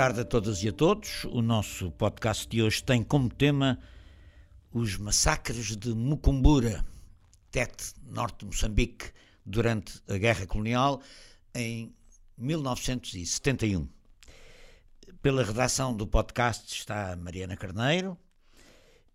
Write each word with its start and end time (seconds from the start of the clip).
Tarde 0.00 0.20
a 0.20 0.24
todas 0.24 0.62
e 0.62 0.68
a 0.70 0.72
todos. 0.72 1.24
O 1.24 1.42
nosso 1.42 1.90
podcast 1.90 2.48
de 2.48 2.62
hoje 2.62 2.82
tem 2.82 3.02
como 3.02 3.28
tema 3.28 3.78
os 4.72 4.96
massacres 4.96 5.76
de 5.76 5.90
Mucumbura, 5.90 6.82
Tete, 7.50 7.92
norte 8.06 8.38
de 8.38 8.46
Moçambique, 8.46 9.12
durante 9.44 10.00
a 10.08 10.16
Guerra 10.16 10.46
Colonial 10.46 11.02
em 11.54 11.94
1971. 12.38 13.86
Pela 15.20 15.44
redação 15.44 15.94
do 15.94 16.06
podcast 16.06 16.74
está 16.74 17.14
Mariana 17.14 17.54
Carneiro 17.54 18.16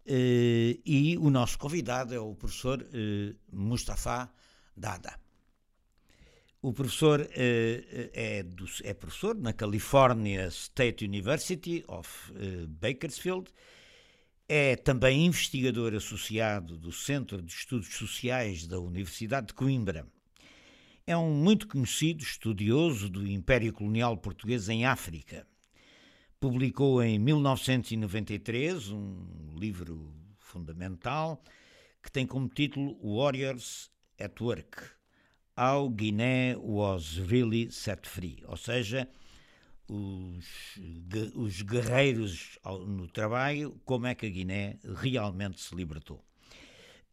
eh, 0.06 0.78
e 0.86 1.18
o 1.18 1.32
nosso 1.32 1.58
convidado 1.58 2.14
é 2.14 2.20
o 2.20 2.36
professor 2.36 2.88
eh, 2.94 3.34
Mustafa 3.52 4.32
Dada. 4.78 5.25
O 6.68 6.74
professor 6.74 7.30
eh, 7.36 8.10
é, 8.12 8.42
do, 8.42 8.66
é, 8.84 8.92
professor 8.92 9.36
na 9.36 9.54
California 9.54 10.48
State 10.48 11.06
University 11.06 11.86
of 11.88 12.10
Bakersfield, 12.68 13.52
é 14.50 14.76
também 14.76 15.28
investigador 15.28 15.94
associado 15.94 16.76
do 16.76 16.92
Centro 16.92 17.40
de 17.40 17.54
Estudos 17.54 17.94
Sociais 17.94 18.66
da 18.66 18.80
Universidade 18.80 19.50
de 19.50 19.54
Coimbra. 19.54 20.08
É 21.06 21.16
um 21.16 21.36
muito 21.36 21.68
conhecido 21.68 22.24
estudioso 22.24 23.12
do 23.12 23.28
Império 23.28 23.72
Colonial 23.72 24.18
Português 24.18 24.68
em 24.68 24.88
África. 24.88 25.46
Publicou 26.40 27.04
em 27.04 27.20
1993 27.20 28.90
um 28.90 29.54
livro 29.56 30.12
fundamental 30.40 31.44
que 32.02 32.12
tem 32.12 32.26
como 32.26 32.50
título 32.50 32.98
Warriors 33.04 33.92
at 34.20 34.42
Work: 34.42 34.95
How 35.58 35.90
Guiné 35.90 36.56
Was 36.58 37.18
Really 37.18 37.72
Set 37.72 38.08
Free, 38.08 38.44
ou 38.46 38.58
seja, 38.58 39.08
os, 39.88 40.46
os 41.34 41.62
guerreiros 41.62 42.60
no 42.86 43.08
trabalho, 43.08 43.80
como 43.86 44.08
é 44.08 44.16
que 44.16 44.26
a 44.26 44.30
Guiné 44.30 44.78
realmente 44.84 45.62
se 45.62 45.74
libertou. 45.74 46.24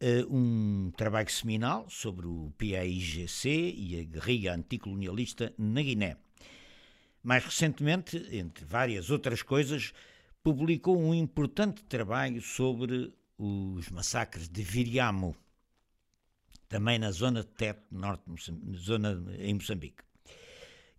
Uh, 0.01 0.35
um 0.35 0.91
trabalho 0.97 1.31
seminal 1.31 1.89
sobre 1.89 2.27
o 2.27 2.51
PAIGC 2.57 3.47
e 3.47 3.99
a 4.01 4.03
guerrilha 4.03 4.53
anticolonialista 4.53 5.53
na 5.57 5.81
Guiné. 5.81 6.17
Mais 7.23 7.45
recentemente, 7.45 8.17
entre 8.35 8.65
várias 8.65 9.09
outras 9.09 9.41
coisas, 9.41 9.93
publicou 10.43 11.01
um 11.01 11.13
importante 11.13 11.81
trabalho 11.85 12.41
sobre 12.41 13.13
os 13.37 13.89
massacres 13.89 14.49
de 14.49 14.61
Viriamo, 14.61 15.33
também 16.67 16.99
na 16.99 17.11
zona 17.11 17.41
de 17.41 17.47
Tete, 17.47 17.81
norte, 17.91 18.23
zona 18.75 19.23
em 19.39 19.53
Moçambique. 19.53 20.03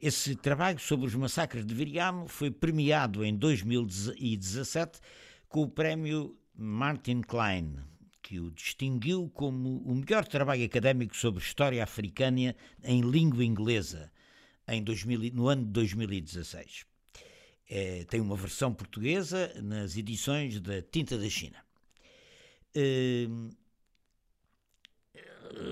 Esse 0.01 0.37
trabalho 0.37 0.79
sobre 0.79 1.07
os 1.07 1.15
massacres 1.15 1.65
de 1.65 1.75
Viriamo 1.75 2.29
foi 2.29 2.51
premiado 2.51 3.25
em 3.25 3.35
2017 3.35 5.01
com 5.49 5.63
o 5.63 5.69
prémio 5.69 6.37
Martin 6.55 7.23
Klein, 7.23 7.77
que 8.21 8.39
o 8.39 8.51
distinguiu 8.51 9.31
como 9.31 9.79
o 9.79 9.95
melhor 9.95 10.27
trabalho 10.27 10.65
académico 10.65 11.17
sobre 11.17 11.43
história 11.43 11.83
africana 11.83 12.55
em 12.83 13.01
língua 13.01 13.45
inglesa, 13.45 14.11
em 14.69 14.83
2000, 14.83 15.33
no 15.33 15.49
ano 15.49 15.65
de 15.65 15.71
2016. 15.71 16.85
É, 17.69 18.05
tem 18.05 18.21
uma 18.21 18.37
versão 18.37 18.75
portuguesa 18.75 19.53
nas 19.63 19.97
edições 19.97 20.61
da 20.61 20.83
Tinta 20.83 21.17
da 21.17 21.29
China. 21.29 21.57
É, 22.75 23.27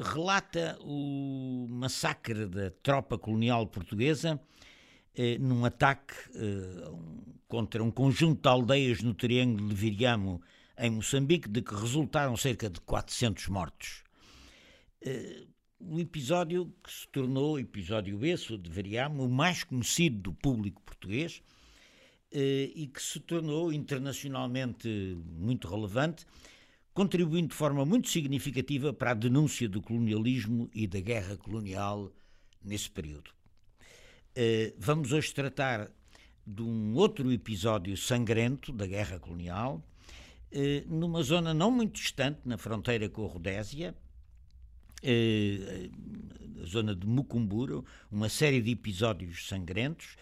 relata 0.03 0.79
o 0.81 1.67
massacre 1.69 2.47
da 2.47 2.71
tropa 2.83 3.19
colonial 3.19 3.67
portuguesa 3.67 4.41
é, 5.15 5.39
num 5.39 5.65
ataque 5.65 6.15
é, 6.35 6.91
contra 7.49 7.83
um 7.83 7.91
conjunto 7.91 8.43
de 8.43 8.49
aldeias 8.49 9.03
no 9.03 9.15
Triângulo 9.15 9.69
de 9.69 9.75
Viriamo, 9.75 10.41
em 10.79 10.91
Moçambique, 10.91 11.49
de 11.49 11.61
que 11.61 11.75
resultaram 11.75 12.37
cerca 12.37 12.71
de 12.71 12.81
400 12.81 13.49
mortos. 13.49 14.03
É, 15.03 15.45
um 15.81 15.99
episódio 15.99 16.73
que 16.83 16.93
se 16.93 17.09
tornou, 17.09 17.59
episódio 17.59 18.25
esse, 18.25 18.57
deveria 18.57 19.09
o 19.09 19.29
mais 19.29 19.65
conhecido 19.65 20.19
do 20.19 20.33
público 20.33 20.81
português 20.83 21.43
eh, 22.31 22.71
e 22.75 22.87
que 22.87 23.03
se 23.03 23.19
tornou 23.21 23.73
internacionalmente 23.73 24.89
muito 25.27 25.69
relevante, 25.69 26.25
contribuindo 26.95 27.49
de 27.49 27.55
forma 27.55 27.85
muito 27.85 28.09
significativa 28.09 28.93
para 28.93 29.13
a 29.13 29.15
denúncia 29.15 29.69
do 29.69 29.81
colonialismo 29.81 30.69
e 30.75 30.87
da 30.87 31.01
guerra 31.01 31.37
colonial 31.37 32.13
nesse 32.63 32.91
período. 32.91 33.31
Eh, 34.35 34.75
vamos 34.79 35.13
hoje 35.13 35.33
tratar 35.33 35.91
de 36.47 36.63
um 36.63 36.95
outro 36.95 37.33
episódio 37.33 37.97
sangrento 37.97 38.73
da 38.73 38.87
guerra 38.87 39.19
colonial, 39.19 39.83
eh, 40.51 40.85
numa 40.87 41.23
zona 41.23 41.55
não 41.55 41.71
muito 41.71 41.95
distante, 41.95 42.41
na 42.45 42.59
fronteira 42.59 43.09
com 43.09 43.25
a 43.25 43.29
Rodésia, 43.29 43.95
eh, 45.03 45.89
a 46.63 46.67
zona 46.67 46.95
de 46.95 47.07
Mucumburo, 47.07 47.85
uma 48.11 48.29
série 48.29 48.61
de 48.61 48.71
episódios 48.71 49.49
sangrentos. 49.49 50.17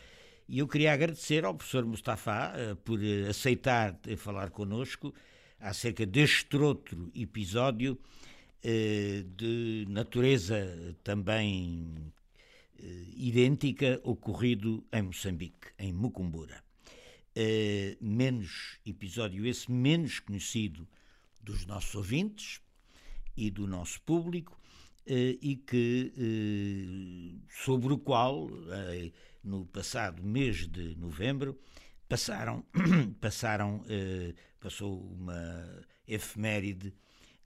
E 0.48 0.58
eu 0.58 0.66
queria 0.66 0.92
agradecer 0.92 1.44
ao 1.44 1.54
professor 1.54 1.84
Mustafa 1.84 2.52
por 2.84 2.98
aceitar 3.28 3.97
falar 4.16 4.50
connosco 4.50 5.14
acerca 5.60 6.06
deste 6.06 6.56
outro 6.56 7.10
episódio 7.15 7.98
eh, 8.62 9.25
de 9.37 9.87
natureza 9.88 10.97
também 11.04 12.12
idêntica 13.15 14.00
ocorrido 14.04 14.82
em 14.91 15.03
Moçambique, 15.03 15.69
em 15.78 15.93
Mucumbura. 15.93 16.65
menos 18.00 18.78
episódio 18.87 19.47
esse 19.47 19.70
menos 19.70 20.19
conhecido 20.19 20.88
dos 21.43 21.66
nossos 21.66 21.94
ouvintes 21.94 22.60
e 23.37 23.50
do 23.50 23.66
nosso 23.66 24.00
público, 24.00 24.60
eh, 25.06 25.38
e 25.41 25.56
que, 25.56 26.12
eh, 26.16 27.38
sobre 27.65 27.93
o 27.93 27.99
qual, 27.99 28.49
eh, 28.70 29.10
no 29.43 29.65
passado 29.66 30.22
mês 30.22 30.69
de 30.69 30.94
novembro, 30.97 31.59
passaram, 32.10 32.62
passaram 33.22 33.82
passou 34.59 35.00
uma 35.12 35.65
efeméride 36.06 36.93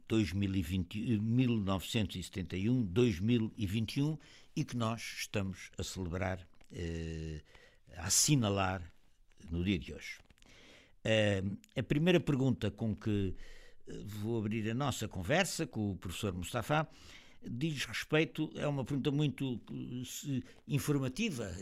2020, 0.08 1.20
1971-2021 1.20 4.18
e 4.56 4.64
que 4.64 4.76
nós 4.76 5.14
estamos 5.18 5.70
a 5.78 5.84
celebrar, 5.84 6.44
a 7.96 8.06
assinalar 8.06 8.82
no 9.50 9.62
dia 9.62 9.78
de 9.78 9.94
hoje. 9.94 10.18
A 11.76 11.82
primeira 11.82 12.18
pergunta 12.18 12.70
com 12.70 12.96
que 12.96 13.34
vou 14.06 14.38
abrir 14.38 14.70
a 14.70 14.74
nossa 14.74 15.06
conversa 15.06 15.66
com 15.66 15.90
o 15.92 15.96
professor 15.96 16.32
Mustafa 16.32 16.88
diz 17.46 17.84
respeito, 17.84 18.50
é 18.54 18.66
uma 18.66 18.82
pergunta 18.84 19.10
muito 19.10 19.60
informativa 20.66 21.54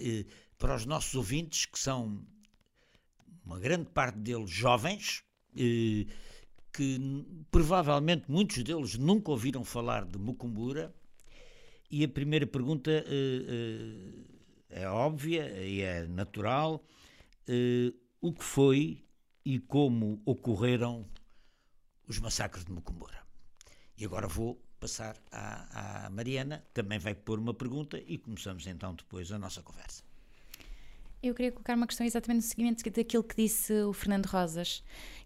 para 0.57 0.77
os 0.77 0.87
nossos 0.87 1.13
ouvintes, 1.15 1.67
que 1.67 1.77
são 1.79 2.25
uma 3.45 3.59
grande 3.59 3.87
parte 3.91 4.19
deles 4.19 4.51
jovens, 4.51 5.25
uh, 5.55 6.11
que 6.73 6.99
provavelmente 7.51 8.31
muitos 8.31 8.63
deles 8.63 8.97
nunca 8.97 9.31
ouviram 9.31 9.65
falar 9.65 10.05
de 10.05 10.19
Mucumbura. 10.19 10.95
E 11.91 12.03
a 12.05 12.09
primeira 12.09 12.47
pergunta 12.47 12.91
é 14.71 14.89
óbvia 14.89 15.63
e 15.63 15.83
é 15.83 16.07
natural: 16.07 16.83
o 18.19 18.33
que 18.33 18.43
foi 18.43 19.05
e 19.45 19.59
como 19.59 20.23
ocorreram 20.25 21.07
os 22.09 22.19
massacres 22.19 22.65
de 22.65 22.73
Mucumbura? 22.73 23.23
E 23.99 24.07
agora 24.07 24.27
vou 24.27 24.59
passar 24.81 25.17
à, 25.31 26.07
à 26.07 26.11
Mariana, 26.11 26.65
também 26.73 26.99
vai 26.99 27.15
pôr 27.15 27.39
uma 27.39 27.55
pergunta 27.55 28.03
e 28.07 28.17
começamos 28.17 28.67
então 28.67 28.95
depois 28.95 29.31
a 29.31 29.39
nossa 29.39 29.63
conversa. 29.63 30.03
Eu 31.23 31.35
queria 31.37 31.53
colocar 31.53 31.77
uma 31.77 31.87
questão 31.87 32.05
exatamente 32.05 32.43
no 32.43 32.49
seguimento 32.49 32.91
daquilo 32.91 33.23
que 33.23 33.37
disse 33.37 33.73
o 33.85 33.93
Fernando 33.93 34.27
Rosas, 34.27 34.83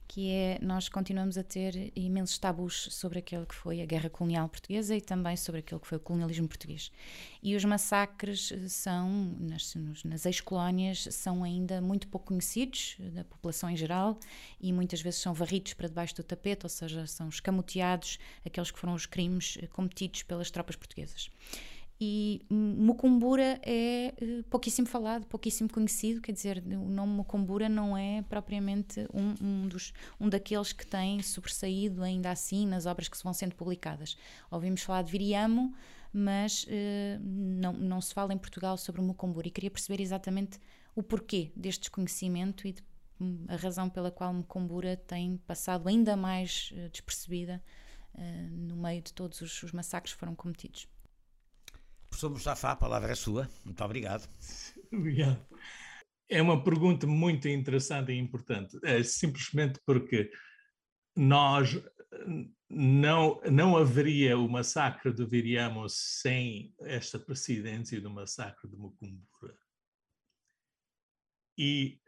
que 0.07 0.31
é 0.31 0.59
nós 0.61 0.91
continuamos 0.91 1.39
a 1.39 1.43
ter 1.43 1.91
imensos 1.97 2.37
tabus 2.37 2.89
sobre 2.91 3.21
aquilo 3.21 3.47
que 3.47 3.55
foi 3.55 3.81
a 3.81 3.87
guerra 3.87 4.11
colonial 4.11 4.47
portuguesa 4.47 4.95
e 4.95 5.01
também 5.01 5.39
sobre 5.39 5.61
aquilo 5.61 5.81
que 5.81 5.87
foi 5.87 5.97
o 5.97 6.01
colonialismo 6.01 6.47
português. 6.47 6.93
E 7.43 7.57
os 7.57 7.65
massacres 7.65 8.53
são, 8.69 9.09
nas, 9.41 9.75
nas 10.05 10.27
ex-colónias, 10.27 11.09
são 11.13 11.43
ainda 11.43 11.81
muito 11.81 12.09
pouco 12.09 12.27
conhecidos 12.27 12.97
da 13.15 13.25
população 13.25 13.71
em 13.71 13.77
geral 13.77 14.19
e 14.61 14.75
muitas 14.75 15.01
vezes 15.01 15.21
são 15.21 15.33
varridos 15.33 15.73
para 15.73 15.89
debaixo 15.89 16.15
do 16.15 16.23
tapete, 16.23 16.67
ou 16.67 16.71
seja, 16.71 17.07
são 17.07 17.31
escamoteados 17.31 18.19
aqueles 18.45 18.71
que 18.71 18.79
foram 18.79 18.93
os 18.93 19.07
crimes 19.07 19.57
cometidos 19.73 20.23
pelas 20.25 20.51
tropas 20.51 20.77
portuguesas. 20.77 21.31
E 21.99 22.43
Mucumbura 22.51 23.59
é 23.63 24.13
eh, 24.21 24.43
pouquíssimo 24.51 24.87
falado, 24.87 25.25
pouquíssimo 25.27 25.67
conhecido, 25.73 26.21
quer 26.21 26.33
dizer, 26.33 26.63
o 26.67 26.91
nome 26.91 27.15
Mucumbura 27.15 27.71
não 27.71 27.97
é 27.97 28.21
propriamente 28.29 29.09
um, 29.15 29.35
um, 29.43 29.69
dos, 29.69 29.95
um 30.21 30.29
daqueles 30.29 30.75
que 30.75 30.87
tem 30.87 31.23
sobressaído 31.23 32.03
ainda 32.03 32.31
assim 32.31 32.67
nas 32.67 32.85
obras 32.85 33.09
que 33.09 33.17
vão 33.23 33.33
sendo 33.33 33.55
publicadas. 33.55 34.15
Ouvimos 34.51 34.83
falar 34.83 35.03
de 35.03 35.11
Viriamo, 35.11 35.75
mas 36.13 36.65
uh, 36.65 37.19
não, 37.23 37.73
não 37.73 38.01
se 38.03 38.13
fala 38.13 38.35
em 38.35 38.39
Portugal 38.39 38.77
sobre 38.77 39.01
Mucumbura 39.01 39.49
e 39.49 39.51
queria 39.51 39.71
perceber 39.71 40.03
exatamente 40.03 40.61
o 40.95 41.03
porquê 41.03 41.51
deste 41.57 41.81
desconhecimento 41.81 42.69
e 42.69 42.73
de, 42.73 42.85
hum, 43.19 43.47
a 43.49 43.57
razão 43.57 43.89
pela 43.89 44.11
qual 44.11 44.35
Mecombura 44.35 44.99
tem 44.99 45.39
passado 45.47 45.89
ainda 45.89 46.15
mais 46.15 46.73
uh, 46.75 46.91
despercebida 46.91 47.63
no 48.51 48.77
meio 48.77 49.03
de 49.03 49.13
todos 49.13 49.43
os, 49.43 49.63
os 49.63 49.73
massacres 49.73 50.15
que 50.15 50.21
foram 50.21 50.35
cometidos. 50.35 50.89
Professor 52.09 52.31
Mustafa, 52.31 52.71
a 52.71 52.77
palavra 52.77 53.13
é 53.13 53.15
sua. 53.15 53.49
Muito 53.65 53.83
obrigado. 53.85 54.29
Obrigado. 54.93 55.45
É 56.29 56.41
uma 56.41 56.63
pergunta 56.63 57.07
muito 57.07 57.49
interessante 57.49 58.13
e 58.13 58.19
importante. 58.19 58.79
É 58.83 59.03
simplesmente 59.03 59.81
porque 59.85 60.31
nós 61.17 61.81
não, 62.69 63.41
não 63.51 63.77
haveria 63.77 64.39
o 64.39 64.49
massacre 64.49 65.13
de 65.13 65.25
Viriamo 65.25 65.89
sem 65.89 66.75
esta 66.81 67.19
presidência 67.19 68.01
do 68.01 68.11
massacre 68.11 68.69
de 68.69 68.77
Mucumbura. 68.77 69.57
E 71.59 72.01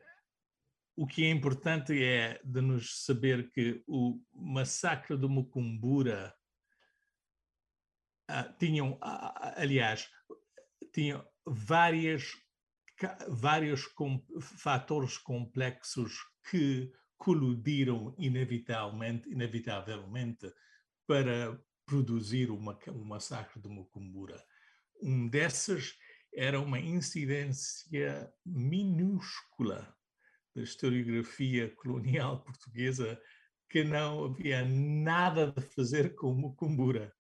o 0.97 1.07
que 1.07 1.25
é 1.25 1.31
importante 1.31 2.03
é 2.03 2.41
de 2.45 2.61
nos 2.61 3.05
saber 3.05 3.51
que 3.51 3.83
o 3.87 4.21
massacre 4.35 5.17
de 5.17 5.29
Mucumbura 5.29 6.35
uh, 8.31 8.59
tinham, 8.59 8.93
uh, 8.95 9.55
aliás, 9.57 10.09
tinham 10.93 11.25
várias, 11.45 12.33
vários 13.29 13.87
com, 13.87 14.25
fatores 14.41 15.17
complexos 15.19 16.13
que 16.51 16.93
colidiram 17.17 18.15
inevitavelmente, 18.19 19.29
inevitavelmente 19.29 20.53
para 21.07 21.61
produzir 21.85 22.51
uma, 22.51 22.79
um 22.89 23.05
massacre 23.05 23.61
de 23.61 23.69
Mucumbura. 23.69 24.43
Um 25.03 25.29
desses 25.29 25.97
era 26.35 26.61
uma 26.61 26.79
incidência 26.79 28.33
minúscula 28.45 29.95
da 30.55 30.63
historiografia 30.63 31.75
colonial 31.77 32.43
portuguesa 32.45 33.21
que 33.69 33.85
não 33.85 34.25
havia 34.25 34.65
nada 34.65 35.53
de 35.53 35.61
fazer 35.61 36.15
com 36.15 36.33
Mucumbura. 36.33 37.15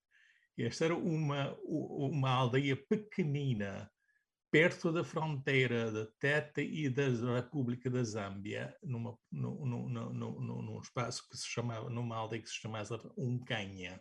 Esta 0.59 0.87
era 0.87 0.97
uma, 0.97 1.57
uma 1.65 2.31
aldeia 2.31 2.77
pequenina, 2.77 3.91
perto 4.51 4.93
da 4.93 5.05
fronteira 5.05 5.93
da 5.93 6.07
Teta 6.19 6.61
e 6.61 6.89
da 6.89 7.05
República 7.37 7.89
da 7.89 8.03
Zâmbia, 8.03 8.77
numa, 8.83 9.17
num, 9.31 9.89
num, 9.89 10.81
espaço 10.81 11.29
que 11.29 11.37
se 11.37 11.47
chamava, 11.47 11.89
numa 11.89 12.17
aldeia 12.17 12.43
que 12.43 12.49
se 12.49 12.57
chamava 12.57 13.13
Uncanha. 13.17 14.01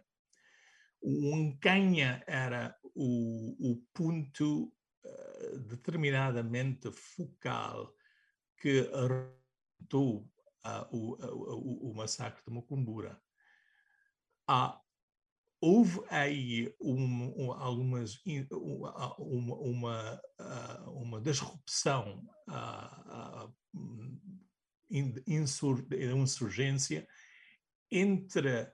O 1.01 1.35
Uncanha 1.35 2.23
era 2.25 2.75
o, 2.95 3.71
o 3.73 3.83
ponto 3.93 4.73
uh, 5.05 5.59
determinadamente 5.59 6.91
focal 6.91 7.93
que 8.57 8.89
arrebentou 8.93 10.27
uh, 10.65 10.87
o, 10.91 11.13
o, 11.23 11.91
o, 11.91 11.93
massacre 11.95 12.41
de 12.47 12.51
Mucumbura. 12.51 13.21
Há 14.47 14.81
houve 15.59 16.01
aí 16.09 16.73
um, 16.79 17.45
um, 17.45 17.51
algumas 17.51 18.19
uma, 18.51 19.15
uma, 19.17 20.21
uma 20.87 21.21
disrupção 21.21 22.23
uh, 22.47 23.53
insur, 25.25 25.85
insurgência 25.91 27.07
entre 27.91 28.71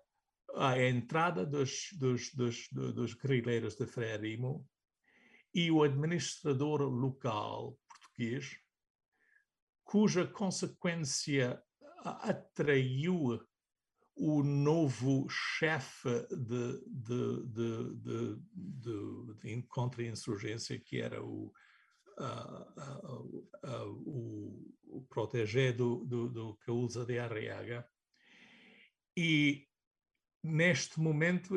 a 0.56 0.80
entrada 0.80 1.46
dos, 1.46 1.90
dos, 1.94 2.34
dos, 2.34 2.68
dos 2.72 3.14
guerrilheiros 3.14 3.76
de 3.76 3.88
Frelimo 3.88 4.68
e 5.54 5.72
o 5.72 5.84
administrador 5.84 6.82
local 6.82 7.78
português, 7.88 8.58
cuja 9.84 10.28
consequência 10.28 11.62
atraiu 12.04 13.40
o 14.16 14.44
novo 14.44 15.28
chefe 15.30 16.28
de, 16.30 16.84
de, 16.86 17.44
de, 17.48 17.96
de, 17.96 18.42
de, 18.54 19.34
de 19.42 19.64
contra-insurgência, 19.64 20.80
que 20.80 21.02
era 21.02 21.24
o, 21.24 21.52
uh, 22.20 23.10
uh, 23.10 23.50
uh, 23.64 23.90
o, 24.06 24.74
o 24.86 25.02
protégé 25.10 25.72
do, 25.72 26.06
do, 26.06 26.30
do 26.30 26.56
Causa 26.66 27.06
de 27.06 27.18
Arriaga. 27.18 27.88
E 29.18 29.68
neste 30.44 31.00
momento 31.00 31.56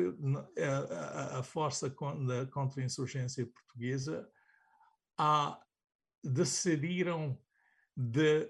a, 0.57 1.39
a 1.39 1.43
força 1.43 1.89
da 1.89 2.45
contra-insurgência 2.47 3.45
portuguesa 3.45 4.27
a, 5.17 5.61
decidiram 6.23 7.37
de 7.95 8.49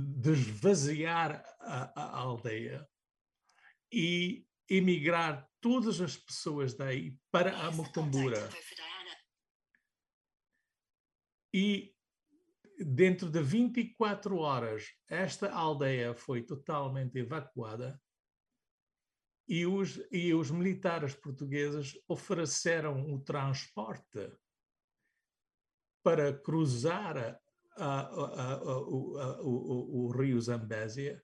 desvaziar 0.00 1.44
a, 1.60 2.02
a 2.02 2.18
aldeia 2.18 2.88
e 3.92 4.46
emigrar 4.68 5.48
todas 5.60 6.00
as 6.00 6.16
pessoas 6.16 6.74
daí 6.74 7.16
para 7.30 7.56
a 7.66 7.70
Mucumbura. 7.70 8.48
E 11.52 11.94
dentro 12.78 13.28
de 13.28 13.42
24 13.42 14.36
horas, 14.36 14.94
esta 15.08 15.52
aldeia 15.52 16.14
foi 16.14 16.42
totalmente 16.42 17.18
evacuada 17.18 18.00
e 19.48 19.66
os, 19.66 20.00
e 20.12 20.32
os 20.32 20.50
militares 20.50 21.14
portugueses 21.14 22.00
ofereceram 22.06 23.12
o 23.12 23.18
transporte 23.18 24.32
para 26.04 26.32
cruzar 26.32 27.39
a, 27.80 28.60
o, 29.42 30.06
o, 30.06 30.10
rio 30.10 30.40
Zambésia 30.40 31.22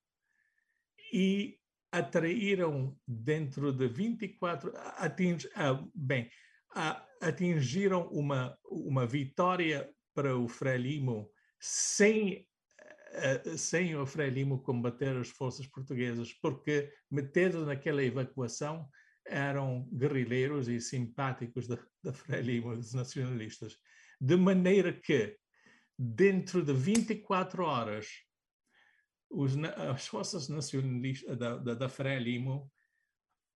e 1.13 1.59
atraíram 1.93 2.97
dentro 3.07 3.73
de 3.73 3.89
24 3.89 4.73
ating, 4.97 5.39
bem 5.95 6.31
atingiram 7.21 8.09
uma 8.09 8.59
uma 8.65 9.07
vitória 9.07 9.91
para 10.15 10.37
o 10.37 10.49
Frelimo 10.49 11.31
sem 11.61 12.47
sem 13.57 13.97
o 13.97 14.05
Frelimo 14.05 14.63
combater 14.63 15.17
as 15.17 15.29
forças 15.29 15.67
portuguesas 15.67 16.33
porque 16.35 16.93
metade 17.11 17.57
naquela 17.59 18.03
evacuação 18.03 18.89
eram 19.27 19.89
guerrilheiros 19.93 20.69
e 20.69 20.81
simpáticos 20.81 21.67
da, 21.67 21.79
da 22.03 22.13
Frelimo, 22.13 22.77
dos 22.77 22.95
nacionalistas. 22.95 23.77
De 24.21 24.37
maneira 24.37 24.93
que 24.93 25.37
dentro 25.99 26.63
de 26.63 26.73
24 26.73 27.65
horas, 27.65 28.09
os, 29.31 29.57
as 29.93 30.07
forças 30.07 30.49
nacionalistas 30.49 31.37
da, 31.37 31.57
da, 31.57 31.75
da 31.75 31.89
Frelimo 31.89 32.71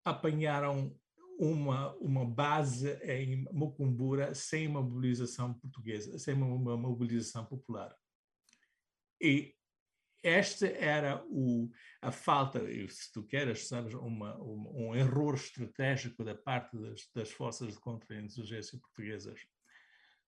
apanharam 0.05 0.99
uma, 1.39 1.95
uma 1.97 2.25
base 2.25 2.93
em 3.03 3.45
Mucumbura 3.53 4.35
sem 4.35 4.67
uma 4.67 4.83
mobilização 4.83 5.55
portuguesa, 5.55 6.19
sem 6.19 6.35
uma, 6.35 6.47
uma 6.47 6.77
mobilização 6.77 7.47
popular. 7.47 7.97
E 9.21 9.55
esta 10.23 10.67
era 10.67 11.25
o, 11.29 11.71
a 12.03 12.13
falta, 12.13 12.61
se 12.89 13.11
tu 13.13 13.23
queres, 13.23 13.69
sabes, 13.69 13.95
uma, 13.95 14.37
um, 14.39 14.89
um 14.89 14.95
erro 14.95 15.35
estratégico 15.35 16.23
da 16.23 16.35
parte 16.35 16.77
das, 16.79 17.09
das 17.15 17.31
forças 17.31 17.75
de 17.75 17.81
contra-insurgência 17.81 18.79
portuguesas. 18.79 19.41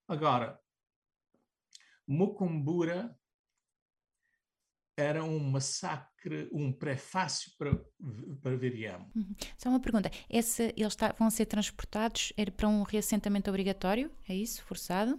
Agora, 0.09 0.59
Mocumbura 2.13 3.17
era 4.97 5.25
um 5.25 5.39
massacre, 5.39 6.49
um 6.53 6.71
prefácio 6.71 7.51
para, 7.57 7.75
para 8.43 8.57
Viriamo. 8.57 9.11
Uhum. 9.17 9.35
Só 9.57 9.71
uma 9.71 9.81
pergunta: 9.81 10.11
Esse, 10.29 10.75
eles 10.77 10.95
tá, 10.95 11.15
vão 11.19 11.31
ser 11.31 11.47
transportados 11.47 12.33
para 12.57 12.69
um 12.69 12.83
reassentamento 12.83 13.49
obrigatório? 13.49 14.11
É 14.29 14.35
isso? 14.35 14.63
Forçado? 14.65 15.19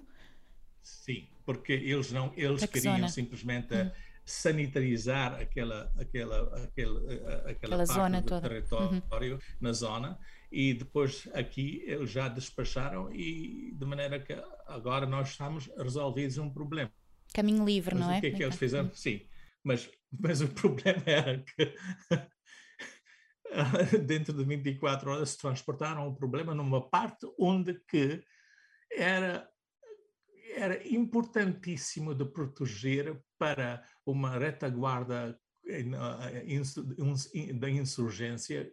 Sim, 0.83 1.27
porque 1.45 1.73
eles 1.73 2.11
não 2.11 2.31
eles 2.35 2.61
que 2.61 2.79
queriam 2.79 3.07
simplesmente 3.07 3.73
uhum. 3.73 3.91
Sanitarizar 4.25 5.33
aquela, 5.39 5.91
aquela, 5.97 6.63
aquela, 6.63 6.63
aquela, 6.63 7.49
aquela 7.49 7.77
parte 7.77 7.93
zona 7.93 8.21
do 8.21 8.27
toda. 8.27 8.47
território 8.47 9.35
uhum. 9.35 9.41
na 9.59 9.73
zona 9.73 10.19
e 10.51 10.73
depois 10.73 11.27
aqui 11.33 11.83
eles 11.85 12.09
já 12.09 12.27
despacharam 12.27 13.13
e 13.13 13.73
de 13.73 13.85
maneira 13.85 14.19
que 14.19 14.33
agora 14.67 15.05
nós 15.05 15.29
estamos 15.29 15.69
resolvidos 15.77 16.37
um 16.37 16.49
problema. 16.49 16.91
Caminho 17.33 17.65
livre, 17.65 17.95
mas 17.95 18.05
não 18.05 18.13
é? 18.13 18.17
O 18.17 18.21
que 18.21 18.27
é 18.27 18.31
que 18.31 18.43
eles 18.43 18.55
fizeram? 18.55 18.93
Sim, 18.93 19.21
mas, 19.63 19.89
mas 20.11 20.41
o 20.41 20.47
problema 20.53 21.03
era 21.05 21.39
que 21.39 21.75
dentro 24.05 24.33
de 24.33 24.43
24 24.43 25.11
horas 25.11 25.31
se 25.31 25.37
transportaram 25.37 26.07
o 26.07 26.15
problema 26.15 26.55
numa 26.55 26.89
parte 26.89 27.27
onde 27.37 27.73
que 27.87 28.23
era 28.91 29.49
era 30.55 30.87
importantíssimo 30.87 32.13
de 32.13 32.25
proteger 32.25 33.19
para 33.39 33.83
uma 34.05 34.37
retaguarda 34.37 35.39
eh, 35.67 35.83
da 37.53 37.69
insurgência 37.69 38.71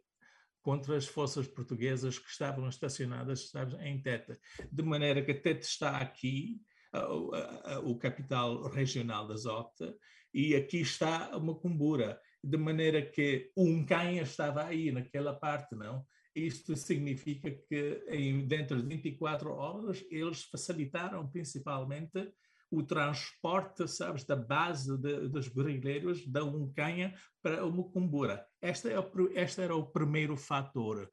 contra 0.63 0.97
as 0.97 1.07
forças 1.07 1.47
portuguesas 1.47 2.19
que 2.19 2.29
estavam 2.29 2.69
estacionadas 2.69 3.49
sabes, 3.51 3.75
em 3.81 4.01
Teta. 4.01 4.39
De 4.71 4.83
maneira 4.83 5.23
que 5.23 5.33
Teta 5.33 5.67
está 5.67 5.99
aqui, 5.99 6.61
o 7.83 7.97
capital 7.97 8.69
regional 8.69 9.27
da 9.27 9.37
Zota, 9.37 9.97
e 10.35 10.55
aqui 10.55 10.81
está 10.81 11.37
uma 11.37 11.55
cumbura, 11.55 12.21
de 12.43 12.57
maneira 12.57 13.03
que 13.03 13.51
um 13.57 13.85
canha 13.85 14.23
estava 14.23 14.65
aí, 14.65 14.91
naquela 14.91 15.35
parte, 15.35 15.75
não? 15.75 16.07
Isto 16.35 16.77
significa 16.77 17.51
que 17.51 18.05
em, 18.09 18.47
dentro 18.47 18.81
de 18.81 18.87
24 18.87 19.51
horas 19.51 20.05
eles 20.11 20.45
facilitaram 20.45 21.29
principalmente 21.29 22.33
o 22.71 22.83
transporte, 22.83 23.89
sabes, 23.89 24.25
da 24.25 24.37
base 24.37 24.97
de, 24.99 25.29
dos 25.29 25.49
guerrilheiros 25.49 26.27
da 26.27 26.45
Uncanha 26.45 27.15
para 27.43 27.67
o 27.67 27.73
Mucumbura. 27.73 28.47
Este, 28.63 28.91
é 28.91 28.99
o, 28.99 29.11
este 29.35 29.63
era 29.63 29.75
o 29.75 29.91
primeiro 29.91 30.37
fator. 30.37 31.11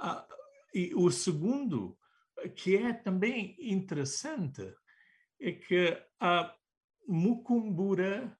Ah, 0.00 0.26
e 0.74 0.92
o 0.94 1.10
segundo, 1.10 1.96
que 2.56 2.76
é 2.76 2.92
também 2.92 3.56
interessante, 3.60 4.74
é 5.40 5.52
que 5.52 5.96
a 6.18 6.54
Mucumbura 7.06 8.36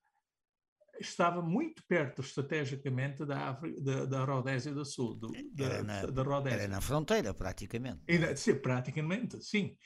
estava 1.00 1.40
muito 1.40 1.83
perto 1.87 2.21
estrategicamente 2.21 3.25
da, 3.25 3.52
da, 3.80 4.04
da 4.04 4.25
Rodésia 4.25 4.73
do 4.73 4.85
Sul. 4.85 5.14
Do, 5.14 5.33
da, 5.52 5.64
era, 5.64 5.83
na, 5.83 6.07
da 6.07 6.23
Rodésia. 6.23 6.59
era 6.59 6.69
na 6.69 6.80
fronteira, 6.80 7.33
praticamente. 7.33 8.02
E, 8.07 8.37
sim, 8.37 8.57
praticamente, 8.57 9.42
sim. 9.42 9.76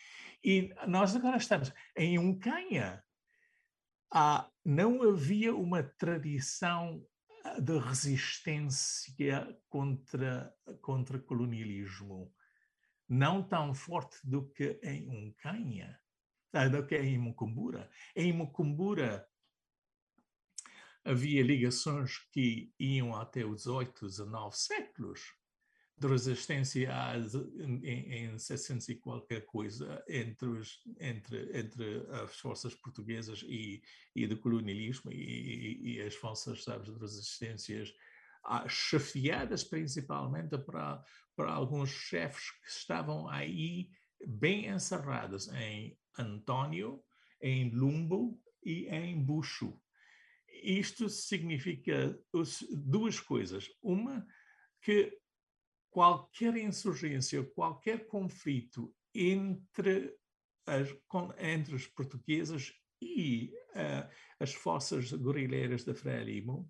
E 0.45 0.75
nós 0.87 1.17
agora 1.17 1.39
estamos 1.39 1.73
em 1.97 2.19
Uncanha. 2.19 3.03
Ah, 4.13 4.51
não 4.63 5.03
havia 5.03 5.55
uma 5.55 5.83
tradição 5.83 7.03
ah, 7.45 7.59
de 7.59 7.79
resistência 7.79 9.59
contra, 9.71 10.55
contra 10.83 11.19
colonialismo 11.19 12.31
não 13.09 13.43
tão 13.43 13.75
forte 13.75 14.19
do 14.23 14.51
que 14.51 14.79
em 14.83 15.09
Uncanha, 15.09 15.99
ah, 16.53 16.69
do 16.69 16.87
que 16.87 16.97
em 16.97 17.19
Mucumbura. 17.19 17.91
Em 18.15 18.31
Mucumbura, 18.31 19.27
havia 21.03 21.43
ligações 21.43 22.19
que 22.31 22.71
iam 22.79 23.17
até 23.17 23.47
os 23.47 23.63
18, 23.63 24.07
19 24.09 24.57
séculos 24.57 25.21
de 25.97 26.09
resistência 26.09 26.91
em, 27.57 28.27
em 28.27 28.39
700 28.39 28.89
e 28.89 28.95
qualquer 28.97 29.45
coisa 29.47 30.03
entre, 30.09 30.49
os, 30.49 30.81
entre, 30.99 31.59
entre 31.59 32.07
as 32.11 32.39
forças 32.39 32.75
portuguesas 32.75 33.45
e, 33.47 33.83
e 34.15 34.27
do 34.27 34.37
colonialismo 34.37 35.13
e, 35.13 35.97
e, 35.97 36.03
as 36.03 36.15
forças 36.15 36.65
sabes, 36.65 36.93
de 36.93 36.99
resistências 36.99 37.95
ah, 38.45 38.69
chefiadas 38.69 39.63
principalmente 39.63 40.59
para, 40.59 41.03
para 41.37 41.53
alguns 41.53 41.91
chefes 41.91 42.51
que 42.51 42.69
estavam 42.69 43.29
aí 43.29 43.89
bem 44.27 44.67
encerrados 44.67 45.49
em 45.49 45.97
Antônio, 46.19 47.03
em 47.41 47.71
Lumbo 47.71 48.41
e 48.65 48.87
em 48.89 49.23
Bucho 49.23 49.81
isto 50.65 51.09
significa 51.11 52.19
duas 52.73 53.21
coisas. 53.21 53.69
Uma, 53.83 54.27
que 54.81 55.13
qualquer 55.95 56.57
insurgência, 56.57 57.45
qualquer 57.55 58.09
conflito 58.09 58.93
entre, 59.15 60.13
as, 60.67 60.89
entre 61.39 61.73
os 61.73 61.87
portugueses 61.87 62.73
e 63.01 63.53
uh, 63.77 64.11
as 64.41 64.53
forças 64.53 65.13
guerrilheiras 65.13 65.85
da 65.85 65.95
Frelimo 65.95 66.69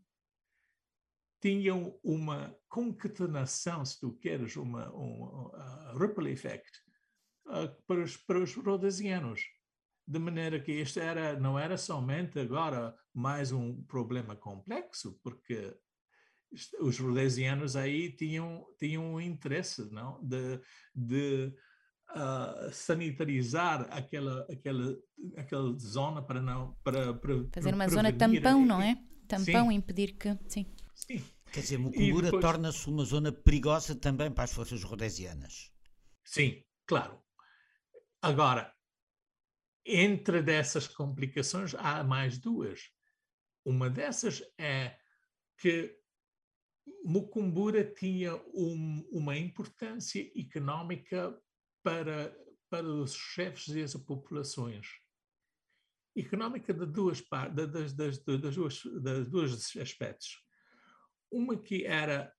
tinham 1.40 1.98
uma 2.04 2.54
concatenação, 2.68 3.82
se 3.82 3.98
tu 3.98 4.12
queres, 4.12 4.56
uma, 4.56 4.94
um 4.94 5.46
uh, 5.46 5.96
ripple 5.98 6.30
effect 6.30 6.70
uh, 7.46 7.82
para, 7.86 8.02
os, 8.02 8.18
para 8.18 8.42
os 8.42 8.54
rodesianos 8.54 9.40
de 10.06 10.18
maneira 10.18 10.60
que 10.60 10.72
este 10.72 11.00
era, 11.00 11.40
não 11.40 11.58
era 11.58 11.78
somente 11.78 12.38
agora 12.38 12.94
mais 13.14 13.52
um 13.52 13.82
problema 13.84 14.36
complexo, 14.36 15.18
porque 15.22 15.74
os 16.80 16.98
rhodesianos 16.98 17.76
aí 17.76 18.10
tinham, 18.14 18.64
tinham 18.78 19.14
um 19.14 19.20
interesse 19.20 19.90
não? 19.92 20.20
de, 20.22 20.60
de 20.94 21.52
uh, 22.10 22.70
sanitarizar 22.72 23.88
aquela, 23.90 24.46
aquela, 24.50 24.96
aquela 25.36 25.78
zona 25.78 26.22
para 26.22 26.40
não 26.40 26.76
para, 26.82 27.14
para 27.14 27.44
fazer 27.52 27.74
uma 27.74 27.88
zona 27.88 28.12
tampão, 28.12 28.64
não 28.64 28.80
é? 28.80 28.96
Tampão, 29.26 29.68
sim. 29.68 29.74
impedir 29.74 30.16
que 30.16 30.38
sim. 30.48 30.66
sim. 30.94 31.22
Quer 31.52 31.60
dizer, 31.60 31.78
Mucumbura 31.78 32.26
depois... 32.26 32.42
torna-se 32.42 32.88
uma 32.88 33.04
zona 33.04 33.32
perigosa 33.32 33.94
também 33.94 34.30
para 34.30 34.44
as 34.44 34.52
forças 34.52 34.82
rhodesianas. 34.82 35.72
Sim, 36.24 36.62
claro. 36.86 37.22
Agora, 38.20 38.74
entre 39.86 40.42
dessas 40.42 40.88
complicações 40.88 41.74
há 41.74 42.02
mais 42.02 42.38
duas. 42.38 42.90
Uma 43.64 43.88
dessas 43.88 44.42
é 44.58 44.96
que 45.58 45.96
Mucumbura 47.04 47.84
tinha 47.84 48.34
um, 48.54 49.06
uma 49.12 49.36
importância 49.36 50.30
económica 50.34 51.38
para, 51.82 52.34
para 52.70 52.86
os 52.86 53.14
chefes 53.14 53.68
e 53.68 53.82
as 53.82 53.94
populações. 53.94 54.88
Económica 56.16 56.72
de 56.72 56.86
duas 56.86 57.22
das, 57.52 57.92
das, 57.92 58.18
das, 58.24 58.54
duas, 58.54 58.82
das 59.02 59.28
duas 59.28 59.76
aspectos. 59.76 60.42
Uma 61.30 61.56
que 61.56 61.84
era 61.84 62.32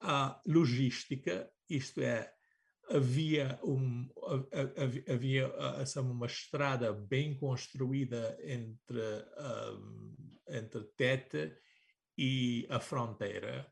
a 0.00 0.40
logística, 0.46 1.50
isto 1.68 2.00
é, 2.00 2.32
havia, 2.90 3.58
um, 3.64 4.08
havia 5.12 5.46
essa, 5.80 6.00
uma 6.00 6.26
estrada 6.26 6.92
bem 6.92 7.36
construída 7.36 8.36
entre, 8.42 9.00
um, 9.72 10.38
entre 10.48 10.84
Tete 10.96 11.56
e 12.16 12.66
a 12.70 12.78
fronteira, 12.78 13.70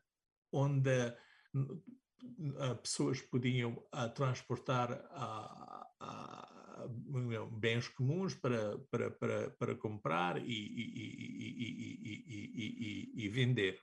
onde 0.55 1.13
pessoas 2.81 3.21
podiam 3.21 3.73
uh, 3.93 4.09
transportar 4.13 4.91
uh, 4.91 5.85
uh, 6.03 7.49
bens 7.51 7.87
comuns 7.87 8.33
para, 8.33 8.79
para, 8.89 9.11
para, 9.11 9.51
para 9.51 9.75
comprar 9.75 10.37
e, 10.37 10.51
e, 10.51 11.61
e, 13.15 13.25
e 13.25 13.29
vender. 13.29 13.79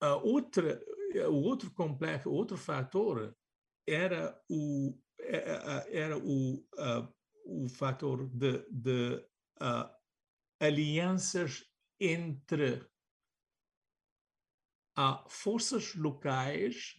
A 0.00 0.16
outra, 0.16 0.82
o 1.28 1.42
outro 1.42 1.70
complexo, 1.72 2.30
outro 2.30 2.56
fator 2.56 3.36
era 3.86 4.40
o 4.48 4.98
é, 5.20 5.36
é, 5.36 5.96
é, 5.96 6.02
era 6.02 6.18
o, 6.18 6.56
uh, 6.56 7.14
o 7.46 7.68
fator 7.68 8.28
de, 8.28 8.64
de 8.70 9.16
uh, 9.60 9.88
alianças 10.60 11.64
entre 11.98 12.86
uh, 14.98 15.22
forças 15.28 15.94
locais 15.94 16.96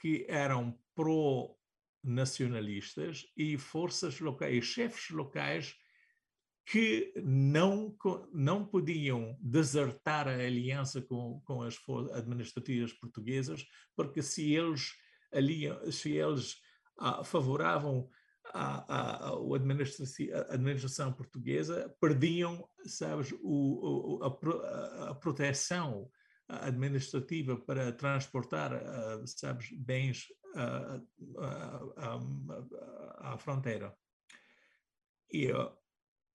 que 0.00 0.26
eram 0.28 0.76
pró-nacionalistas 0.94 3.24
e 3.36 3.56
forças 3.56 4.18
locais, 4.20 4.64
chefes 4.64 5.10
locais 5.10 5.76
que 6.66 7.12
não, 7.22 7.94
não 8.32 8.64
podiam 8.64 9.36
desertar 9.40 10.26
a 10.26 10.34
aliança 10.34 11.00
com, 11.02 11.40
com 11.44 11.62
as 11.62 11.78
administrativas 12.12 12.92
portuguesas, 12.92 13.64
porque 13.94 14.22
se 14.22 14.54
eles, 14.54 14.94
aliam, 15.32 15.92
se 15.92 16.12
eles 16.12 16.56
ah, 16.98 17.22
favoravam 17.22 18.08
a, 18.52 18.94
a, 18.94 19.28
a, 19.28 19.32
administração 20.50 21.12
portuguesa, 21.12 21.94
perdiam, 22.00 22.66
sabes, 22.86 23.32
o, 23.42 23.42
o, 23.42 24.22
a, 24.22 25.10
a, 25.10 25.14
proteção 25.14 26.10
administrativa 26.48 27.56
para 27.56 27.92
transportar, 27.92 28.72
uh, 28.74 29.26
sabes, 29.26 29.70
bens 29.72 30.26
uh, 30.54 30.98
uh, 31.38 31.96
à 33.18 33.38
fronteira. 33.38 33.96
E 35.32 35.50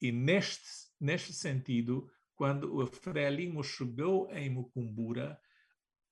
e 0.01 0.11
neste, 0.11 0.63
neste 0.99 1.33
sentido, 1.33 2.09
quando 2.35 2.77
o 2.77 2.87
Frelimo 2.87 3.63
chegou 3.63 4.31
em 4.31 4.49
Mucumbura, 4.49 5.39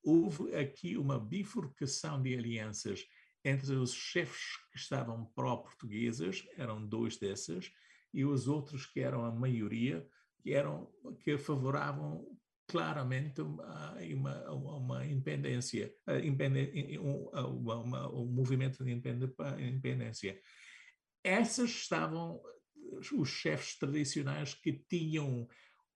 houve 0.03 0.53
aqui 0.55 0.97
uma 0.97 1.17
bifurcação 1.17 2.21
de 2.21 2.35
alianças 2.35 3.05
entre 3.45 3.73
os 3.75 3.93
chefes 3.93 4.57
que 4.71 4.77
estavam 4.77 5.25
pró-portugueses, 5.33 6.45
eram 6.57 6.85
dois 6.85 7.17
desses, 7.17 7.71
e 8.13 8.25
os 8.25 8.47
outros 8.47 8.85
que 8.85 8.99
eram 8.99 9.23
a 9.23 9.31
maioria, 9.31 10.05
que 10.41 10.53
eram 10.53 10.91
que 11.21 11.37
favoravam 11.37 12.25
claramente 12.67 13.41
uma, 13.41 13.95
uma, 14.51 14.75
uma 14.75 15.05
independência, 15.05 15.93
uma, 17.45 17.75
uma, 17.77 18.13
um 18.13 18.25
movimento 18.25 18.83
de 18.83 18.91
independência. 18.91 20.39
Essas 21.23 21.69
estavam 21.69 22.41
os 23.13 23.29
chefes 23.29 23.77
tradicionais 23.77 24.53
que 24.53 24.73
tinham 24.73 25.47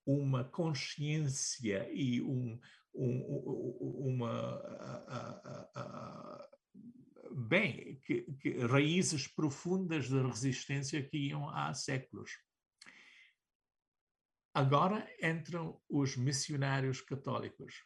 uma 0.05 0.43
consciência 0.43 1.89
e 1.91 2.21
um, 2.21 2.59
um, 2.93 4.17
uma. 4.17 4.29
A, 4.29 5.69
a, 5.75 5.81
a, 5.81 6.49
bem, 7.31 7.99
que 8.05 8.23
que, 8.39 8.57
raízes 8.65 9.27
profundas 9.27 10.07
de 10.07 10.21
resistência 10.21 11.03
que 11.03 11.17
iam 11.17 11.49
há 11.49 11.73
séculos. 11.73 12.31
Agora 14.53 15.07
entram 15.21 15.81
os 15.89 16.17
missionários 16.17 16.99
católicos. 17.01 17.85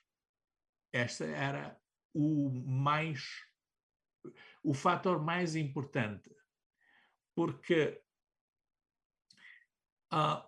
Esta 0.92 1.26
era 1.26 1.80
o 2.14 2.50
mais 2.50 3.46
o 4.64 4.74
fator 4.74 5.22
mais 5.22 5.56
importante, 5.56 6.36
porque 7.36 8.02
uh, 10.12 10.42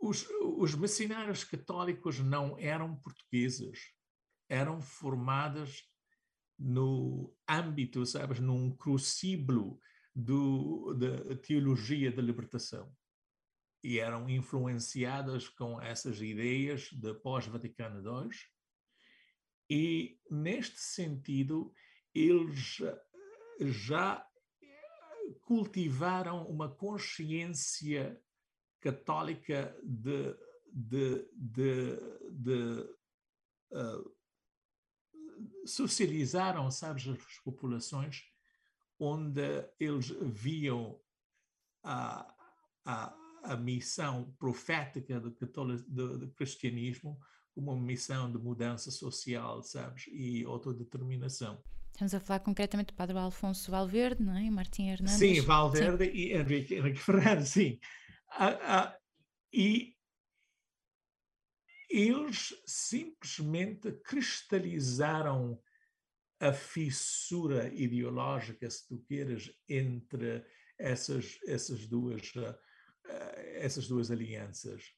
os, 0.00 0.26
os 0.56 0.74
missionários 0.74 1.44
católicos 1.44 2.18
não 2.18 2.58
eram 2.58 2.96
portugueses, 2.96 3.92
eram 4.48 4.80
formados 4.80 5.86
no 6.58 7.36
âmbito, 7.48 8.06
sabes, 8.06 8.40
num 8.40 8.74
crucíbulo 8.74 9.78
da 10.14 11.36
teologia 11.36 12.10
da 12.10 12.22
libertação. 12.22 12.94
E 13.82 13.98
eram 13.98 14.28
influenciadas 14.28 15.48
com 15.48 15.80
essas 15.80 16.20
ideias 16.20 16.88
de 16.92 17.14
pós-Vaticano 17.14 18.00
II. 18.00 18.30
E, 19.68 20.20
neste 20.30 20.78
sentido, 20.78 21.72
eles 22.14 22.78
já 23.60 24.24
cultivaram 25.42 26.46
uma 26.46 26.68
consciência 26.68 28.20
católica 28.80 29.76
de, 29.82 30.36
de, 30.72 31.28
de, 31.32 31.96
de 32.30 32.96
uh, 33.72 34.16
socializaram, 35.66 36.70
sabes, 36.70 37.08
as 37.08 37.38
populações 37.38 38.24
onde 38.98 39.68
eles 39.80 40.08
viam 40.20 41.00
a, 41.82 42.34
a, 42.84 43.12
a 43.42 43.56
missão 43.56 44.34
profética 44.38 45.20
do, 45.20 45.30
do, 45.30 46.18
do 46.18 46.28
cristianismo 46.32 47.18
como 47.54 47.72
uma 47.72 47.82
missão 47.82 48.30
de 48.30 48.38
mudança 48.38 48.90
social, 48.90 49.62
sabes, 49.62 50.06
e 50.08 50.44
autodeterminação. 50.44 51.62
Estamos 51.90 52.14
a 52.14 52.20
falar 52.20 52.40
concretamente 52.40 52.92
do 52.92 52.96
Padre 52.96 53.18
Alfonso 53.18 53.70
Valverde, 53.70 54.22
não 54.22 54.36
é? 54.36 54.50
Martim 54.50 54.88
Hernandes. 54.88 55.18
Sim, 55.18 55.40
Valverde 55.42 56.06
sim. 56.06 56.10
e 56.12 56.32
Henrique, 56.32 56.74
Henrique 56.74 56.98
Ferreira, 56.98 57.42
sim. 57.42 57.78
Ah, 58.30 58.58
ah, 58.62 58.98
e 59.52 59.94
eles 61.90 62.54
simplesmente 62.64 63.92
cristalizaram 64.02 65.60
a 66.40 66.52
fissura 66.52 67.72
ideológica, 67.72 68.68
se 68.68 68.88
tu 68.88 68.98
queres, 69.06 69.52
entre 69.68 70.44
essas, 70.78 71.38
essas, 71.46 71.86
duas, 71.86 72.34
uh, 72.34 72.56
essas 73.04 73.86
duas 73.88 74.10
alianças. 74.10 74.94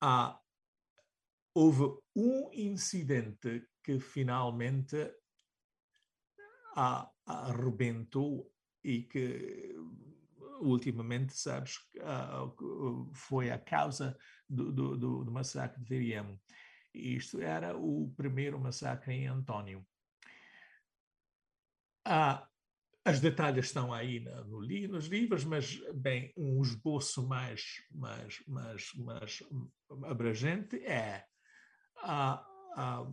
Ah, 0.00 0.40
houve 1.54 1.84
um 2.14 2.50
incidente 2.52 3.66
que 3.82 3.98
finalmente 3.98 5.12
arrebentou 7.26 8.52
e 8.84 9.02
que 9.02 9.74
ultimamente, 10.60 11.36
sabes, 11.36 11.78
foi 13.12 13.50
a 13.50 13.58
causa 13.58 14.16
do, 14.48 14.72
do, 14.72 15.24
do, 15.24 15.30
massacre 15.30 15.80
de 15.80 15.88
Viriamo. 15.88 16.40
Isto 16.94 17.40
era 17.40 17.76
o 17.76 18.12
primeiro 18.16 18.58
massacre 18.58 19.12
em 19.14 19.26
Antônio. 19.26 19.86
Ah, 22.04 22.47
as 23.08 23.20
detalhes 23.20 23.64
estão 23.64 23.90
aí 23.90 24.20
no, 24.20 24.44
no, 24.44 24.88
nos 24.88 25.06
livros, 25.06 25.42
mas, 25.42 25.80
bem, 25.94 26.30
um 26.36 26.60
esboço 26.60 27.26
mais, 27.26 27.82
mais, 27.90 28.38
mais, 28.46 28.92
mais 28.96 29.42
abrangente 30.04 30.76
é 30.84 31.24
ah, 32.02 32.46
ah, 32.76 33.10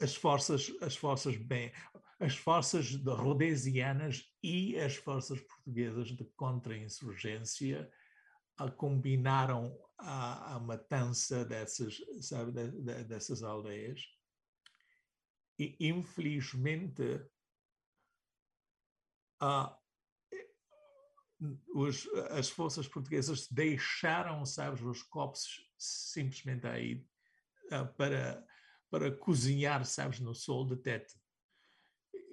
as 0.00 0.14
forças, 0.14 0.72
as 0.80 0.96
forças 0.96 1.36
bem, 1.36 1.70
as 2.18 2.34
forças 2.34 2.94
rhodesianas 2.94 4.24
e 4.42 4.78
as 4.78 4.96
forças 4.96 5.38
portuguesas 5.42 6.08
de 6.08 6.24
contra-insurgência 6.34 7.90
combinaram 8.78 9.78
a, 9.98 10.54
a, 10.54 10.60
matança 10.60 11.44
dessas, 11.44 11.98
sabe, 12.22 12.52
de, 12.52 12.70
de, 12.70 13.04
dessas 13.04 13.42
aldeias. 13.42 14.00
E, 15.58 15.76
infelizmente, 15.78 17.20
os, 21.74 22.08
as 22.30 22.48
forças 22.48 22.88
portuguesas 22.88 23.46
deixaram, 23.48 24.44
sabes, 24.44 24.82
os 24.82 25.02
copos 25.02 25.70
simplesmente 25.78 26.66
aí 26.66 27.04
para, 27.96 28.44
para 28.90 29.10
cozinhar, 29.10 29.84
sabes, 29.84 30.20
no 30.20 30.34
sol 30.34 30.66
de 30.66 30.76
Tete. 30.76 31.14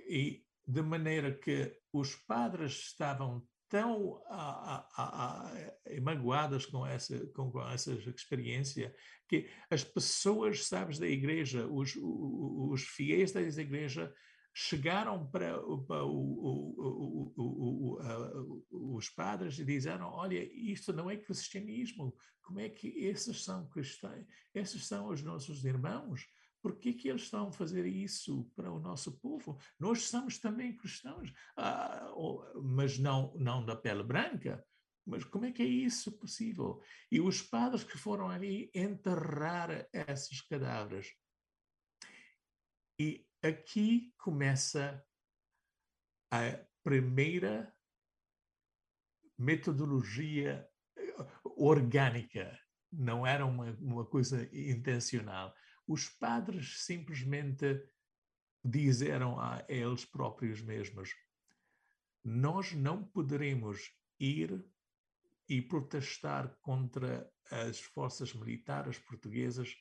E 0.08 0.46
de 0.66 0.82
maneira 0.82 1.34
que 1.34 1.78
os 1.92 2.16
padres 2.16 2.74
estavam 2.74 3.46
tão 3.68 4.22
a, 4.28 4.88
a, 4.96 5.48
a, 5.48 6.02
magoadas 6.02 6.66
com 6.66 6.86
essa, 6.86 7.26
com, 7.34 7.52
com 7.52 7.68
essa 7.70 7.92
experiência 7.92 8.96
que 9.28 9.50
as 9.70 9.84
pessoas, 9.84 10.68
sabes, 10.68 11.00
da 11.00 11.08
igreja, 11.08 11.66
os, 11.68 11.96
os, 11.96 12.72
os 12.72 12.84
fiéis 12.84 13.32
da 13.32 13.42
igreja, 13.42 14.14
chegaram 14.54 15.26
para, 15.30 15.60
para 15.88 16.06
o, 16.06 17.34
o, 17.36 18.96
os 18.96 19.10
padres 19.10 19.58
e 19.58 19.66
disseram: 19.66 20.10
Olha, 20.12 20.44
isto 20.54 20.94
não 20.94 21.10
é 21.10 21.18
cristianismo, 21.18 22.16
como 22.44 22.60
é 22.60 22.70
que 22.70 22.88
esses 22.88 23.44
são 23.44 23.68
cristãos? 23.70 24.26
Esses 24.54 24.86
são 24.86 25.08
os 25.08 25.24
nossos 25.24 25.66
irmãos. 25.66 26.28
Por 26.62 26.78
que, 26.78 26.94
que 26.94 27.10
eles 27.10 27.24
estão 27.24 27.50
a 27.50 27.52
fazer 27.52 27.86
isso 27.86 28.50
para 28.56 28.72
o 28.72 28.80
nosso 28.80 29.20
povo? 29.20 29.60
Nós 29.78 30.04
somos 30.04 30.40
também 30.40 30.78
cristãos, 30.78 31.34
ah, 31.58 32.10
mas 32.62 32.98
não, 32.98 33.34
não 33.36 33.66
da 33.66 33.76
pele 33.76 34.04
branca. 34.04 34.66
Mas 35.06 35.26
como 35.26 35.44
é 35.46 35.52
que 35.52 35.62
é 35.62 35.66
isso 35.66 36.18
possível? 36.18 36.82
E 37.12 37.20
os 37.20 37.42
padres 37.42 37.84
que 37.84 37.98
foram 37.98 38.30
ali 38.30 38.72
enterrar 38.74 39.86
esses 39.92 40.40
cadáveres. 40.42 41.14
E 42.98 43.28
aqui 43.44 44.14
começa 44.18 45.06
a 46.32 46.58
primeira 46.82 47.76
metodologia 49.38 50.68
eh, 50.98 51.16
orgânica, 51.44 52.58
não 52.92 53.28
era 53.28 53.46
uma, 53.46 53.72
uma 53.82 54.06
coisa 54.06 54.50
intencional. 54.54 55.54
Os 55.86 56.08
padres 56.08 56.86
simplesmente 56.86 57.86
disseram 58.64 59.40
a 59.40 59.64
eles 59.68 60.06
próprios 60.06 60.62
mesmos: 60.62 61.14
Nós 62.24 62.72
não 62.72 63.04
poderemos 63.04 63.92
ir 64.20 64.66
e 65.50 65.62
protestar 65.62 66.58
contra 66.62 67.30
as 67.52 67.82
forças 67.82 68.34
militares 68.34 68.98
portuguesas 68.98 69.76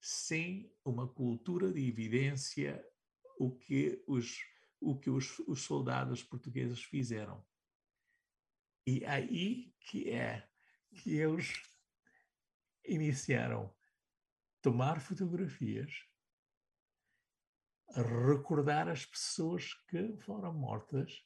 sem 0.00 0.72
uma 0.84 1.08
cultura 1.08 1.72
de 1.72 1.88
evidência 1.88 2.80
o 3.38 3.56
que 3.56 4.02
os, 4.06 4.40
o 4.80 4.98
que 4.98 5.08
os, 5.08 5.38
os 5.40 5.62
soldados 5.62 6.22
portugueses 6.22 6.82
fizeram. 6.82 7.44
E 8.86 9.04
aí 9.04 9.72
que 9.80 10.10
é 10.10 10.48
que 10.96 11.16
eles 11.16 11.52
iniciaram 12.84 13.72
tomar 14.60 15.00
fotografias, 15.00 15.92
recordar 17.94 18.88
as 18.88 19.06
pessoas 19.06 19.72
que 19.88 20.16
foram 20.18 20.52
mortas, 20.52 21.24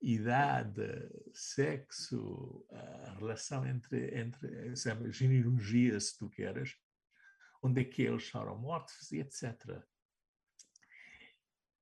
idade, 0.00 1.08
sexo, 1.32 2.66
a 2.70 3.14
relação 3.18 3.66
entre, 3.66 4.18
entre 4.18 4.76
sabe, 4.76 5.10
genealogia, 5.10 5.98
se 5.98 6.18
tu 6.18 6.28
queres, 6.28 6.76
onde 7.62 7.80
é 7.80 7.84
que 7.84 8.02
eles 8.02 8.28
foram 8.28 8.58
mortos, 8.58 9.10
etc. 9.12 9.82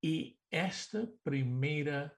E 0.07 0.37
esta 0.51 1.11
primeira 1.25 2.15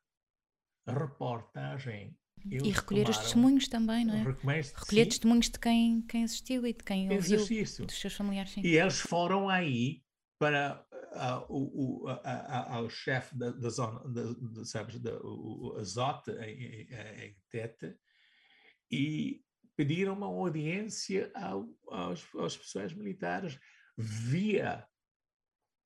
reportagem 0.89 2.19
e 2.45 2.71
recolher 2.71 3.09
os 3.09 3.17
testemunhos 3.19 3.69
também, 3.69 4.05
não 4.05 4.15
é? 4.15 4.23
Recolher 4.25 4.65
sim. 5.05 5.09
testemunhos 5.09 5.49
de 5.49 5.59
quem, 5.61 6.03
quem 6.03 6.25
assistiu 6.25 6.67
e 6.67 6.73
de 6.73 6.83
quem 6.83 7.05
ouviu, 7.05 7.37
Exercício. 7.37 7.87
dos 7.87 8.01
seus 8.01 8.15
familiares. 8.15 8.51
Sim. 8.51 8.63
E 8.65 8.77
eles 8.77 8.99
foram 8.99 9.49
aí 9.49 10.03
para 10.37 10.85
uh, 11.13 11.47
o, 11.49 12.07
o, 12.07 12.09
ao 12.09 12.91
chefe 12.91 13.39
da, 13.39 13.53
da, 13.53 13.69
zona, 13.69 14.01
da, 14.13 14.33
da, 14.33 14.65
sabes, 14.65 14.99
da, 14.99 15.17
o, 15.23 15.77
Azote 15.79 16.33
em, 16.33 16.89
em, 16.91 17.25
em 17.25 17.37
Tete 17.51 17.97
e 18.91 19.45
pediram 19.77 20.15
uma 20.15 20.27
audiência 20.27 21.31
ao, 21.37 21.69
aos, 21.89 22.27
aos 22.35 22.57
pessoais 22.57 22.93
militares 22.93 23.57
via 23.97 24.85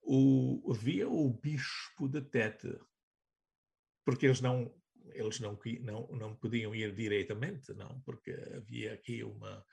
o, 0.02 0.72
havia 0.72 1.08
o 1.08 1.30
bispo 1.30 2.08
de 2.08 2.20
Tete, 2.22 2.78
porque 4.04 4.26
eles 4.26 4.40
não 4.40 4.72
eles 5.14 5.40
não, 5.40 5.58
não, 5.80 6.06
não 6.08 6.36
podiam 6.36 6.74
ir 6.74 6.94
diretamente, 6.94 7.72
não, 7.74 8.00
porque 8.02 8.30
havia 8.54 8.94
aqui 8.94 9.24
uma, 9.24 9.64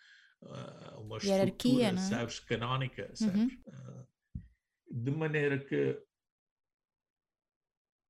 uh, 0.42 1.02
uma 1.02 1.18
Hierarquia, 1.22 1.90
estrutura, 1.90 1.90
é? 1.90 1.98
sabes, 1.98 2.40
canónica, 2.40 3.12
sabes? 3.16 3.36
Uhum. 3.36 3.62
Uh, 3.68 4.08
de 4.90 5.12
maneira 5.12 5.60
que 5.60 6.02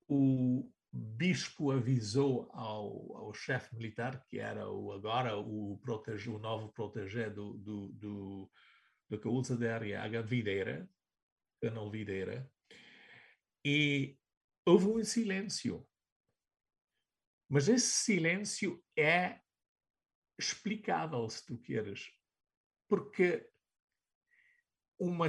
o 0.08 0.72
bispo 0.92 1.72
avisou 1.72 2.50
ao, 2.54 3.18
ao 3.18 3.34
chefe 3.34 3.76
militar, 3.76 4.24
que 4.28 4.40
era 4.40 4.70
o, 4.70 4.94
agora 4.94 5.38
o, 5.38 5.78
protege, 5.84 6.30
o 6.30 6.40
novo 6.40 6.70
protegé 6.70 7.30
do, 7.30 7.54
do, 7.58 7.88
do, 7.90 8.52
do 9.10 9.20
Caúza 9.20 9.56
de 9.56 9.68
Arriaga, 9.68 10.22
Videira, 10.22 10.90
Canal 11.62 11.90
Videira, 11.90 12.52
e 13.66 14.18
houve 14.66 14.88
um 14.88 15.04
silêncio. 15.04 15.88
Mas 17.50 17.68
esse 17.68 17.88
silêncio 17.88 18.84
é 18.98 19.40
explicável, 20.38 21.28
se 21.30 21.46
tu 21.46 21.58
queres, 21.58 22.12
porque 22.88 23.50
uma, 25.00 25.28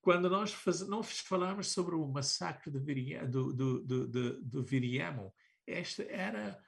quando 0.00 0.28
nós 0.28 0.52
faz, 0.52 0.86
nós 0.86 1.20
falamos 1.20 1.70
sobre 1.70 1.94
o 1.94 2.06
massacre 2.06 2.70
de 2.70 2.78
Viria, 2.78 3.26
do, 3.26 3.52
do, 3.52 3.84
do, 3.84 4.42
do, 4.42 4.64
Viriamo, 4.64 5.34
esta 5.66 6.02
era, 6.04 6.62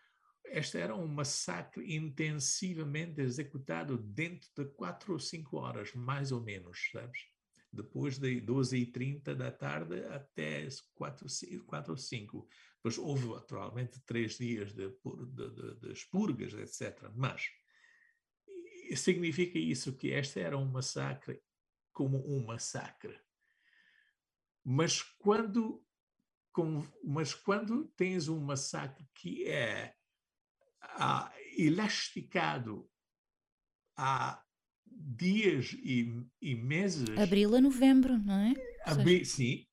esta 0.45 0.79
era 0.79 0.95
um 0.95 1.07
massacre 1.07 1.95
intensivamente 1.95 3.21
executado 3.21 3.97
dentro 3.97 4.49
de 4.57 4.65
quatro 4.73 5.13
ou 5.13 5.19
cinco 5.19 5.59
horas, 5.59 5.93
mais 5.95 6.33
ou 6.33 6.41
menos, 6.41 6.91
sabes? 6.91 7.30
Depois 7.73 8.19
de 8.19 8.41
12h30 8.41 9.35
da 9.35 9.51
tarde 9.51 10.05
até 10.07 10.67
4, 10.95 11.27
4 11.67 11.93
ou 11.93 11.97
5. 11.97 12.49
Depois 12.77 12.99
houve, 12.99 13.29
naturalmente, 13.29 14.01
três 14.01 14.37
dias 14.39 14.73
de, 14.73 14.89
de, 14.89 15.51
de, 15.51 15.75
de 15.77 15.93
expurgas, 15.93 16.53
etc. 16.55 17.11
Mas 17.15 17.49
significa 18.97 19.59
isso 19.59 19.97
que 19.97 20.09
este 20.09 20.41
era 20.41 20.59
um 20.59 20.65
massacre 20.65 21.41
como 21.93 22.19
um 22.27 22.45
massacre. 22.45 23.21
Mas 24.65 25.03
quando, 25.03 25.85
com, 26.53 26.87
mas 27.05 27.35
quando 27.35 27.87
tens 27.97 28.29
um 28.29 28.41
massacre 28.41 29.07
que 29.15 29.47
é 29.47 29.95
ah, 30.81 31.33
elasticado 31.57 32.91
há 33.97 34.43
dias 35.01 35.73
e, 35.83 36.13
e 36.41 36.55
meses. 36.55 37.09
Abril 37.19 37.55
a 37.55 37.61
novembro, 37.61 38.19
não 38.19 38.35
é? 38.35 38.55
Abri, 38.85 39.25
sim, 39.25 39.65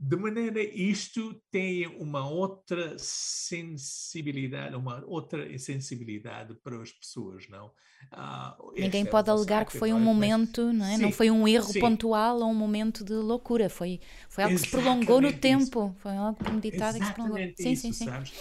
de 0.00 0.16
maneira 0.16 0.60
isto 0.60 1.40
tem 1.50 1.86
uma 1.86 2.28
outra 2.28 2.98
sensibilidade, 2.98 4.74
uma 4.74 5.04
outra 5.06 5.56
sensibilidade 5.58 6.54
para 6.56 6.82
as 6.82 6.90
pessoas, 6.90 7.48
não? 7.48 7.66
Uh, 8.12 8.72
Ninguém 8.76 9.04
é 9.04 9.06
pode 9.06 9.28
é 9.28 9.32
alegar 9.32 9.64
que 9.64 9.78
foi 9.78 9.92
um 9.92 10.00
momento, 10.00 10.72
não 10.72 10.84
é? 10.84 10.96
Sim, 10.96 11.02
não 11.02 11.12
foi 11.12 11.30
um 11.30 11.46
erro 11.46 11.72
sim. 11.72 11.78
pontual 11.78 12.38
ou 12.40 12.50
um 12.50 12.54
momento 12.54 13.04
de 13.04 13.12
loucura, 13.12 13.68
foi, 13.70 14.00
foi 14.28 14.42
algo 14.42 14.56
que 14.56 14.62
se 14.62 14.70
prolongou 14.70 15.20
no 15.20 15.32
tempo, 15.32 15.94
foi 15.98 16.16
algo 16.16 16.36
premeditado 16.36 16.98
que 16.98 17.06
se 17.06 17.12
prolongou. 17.12 17.38
Isso, 17.38 17.62
sim, 17.62 17.76
sim, 17.76 17.92
sim. 17.92 18.04
Sabes? 18.06 18.32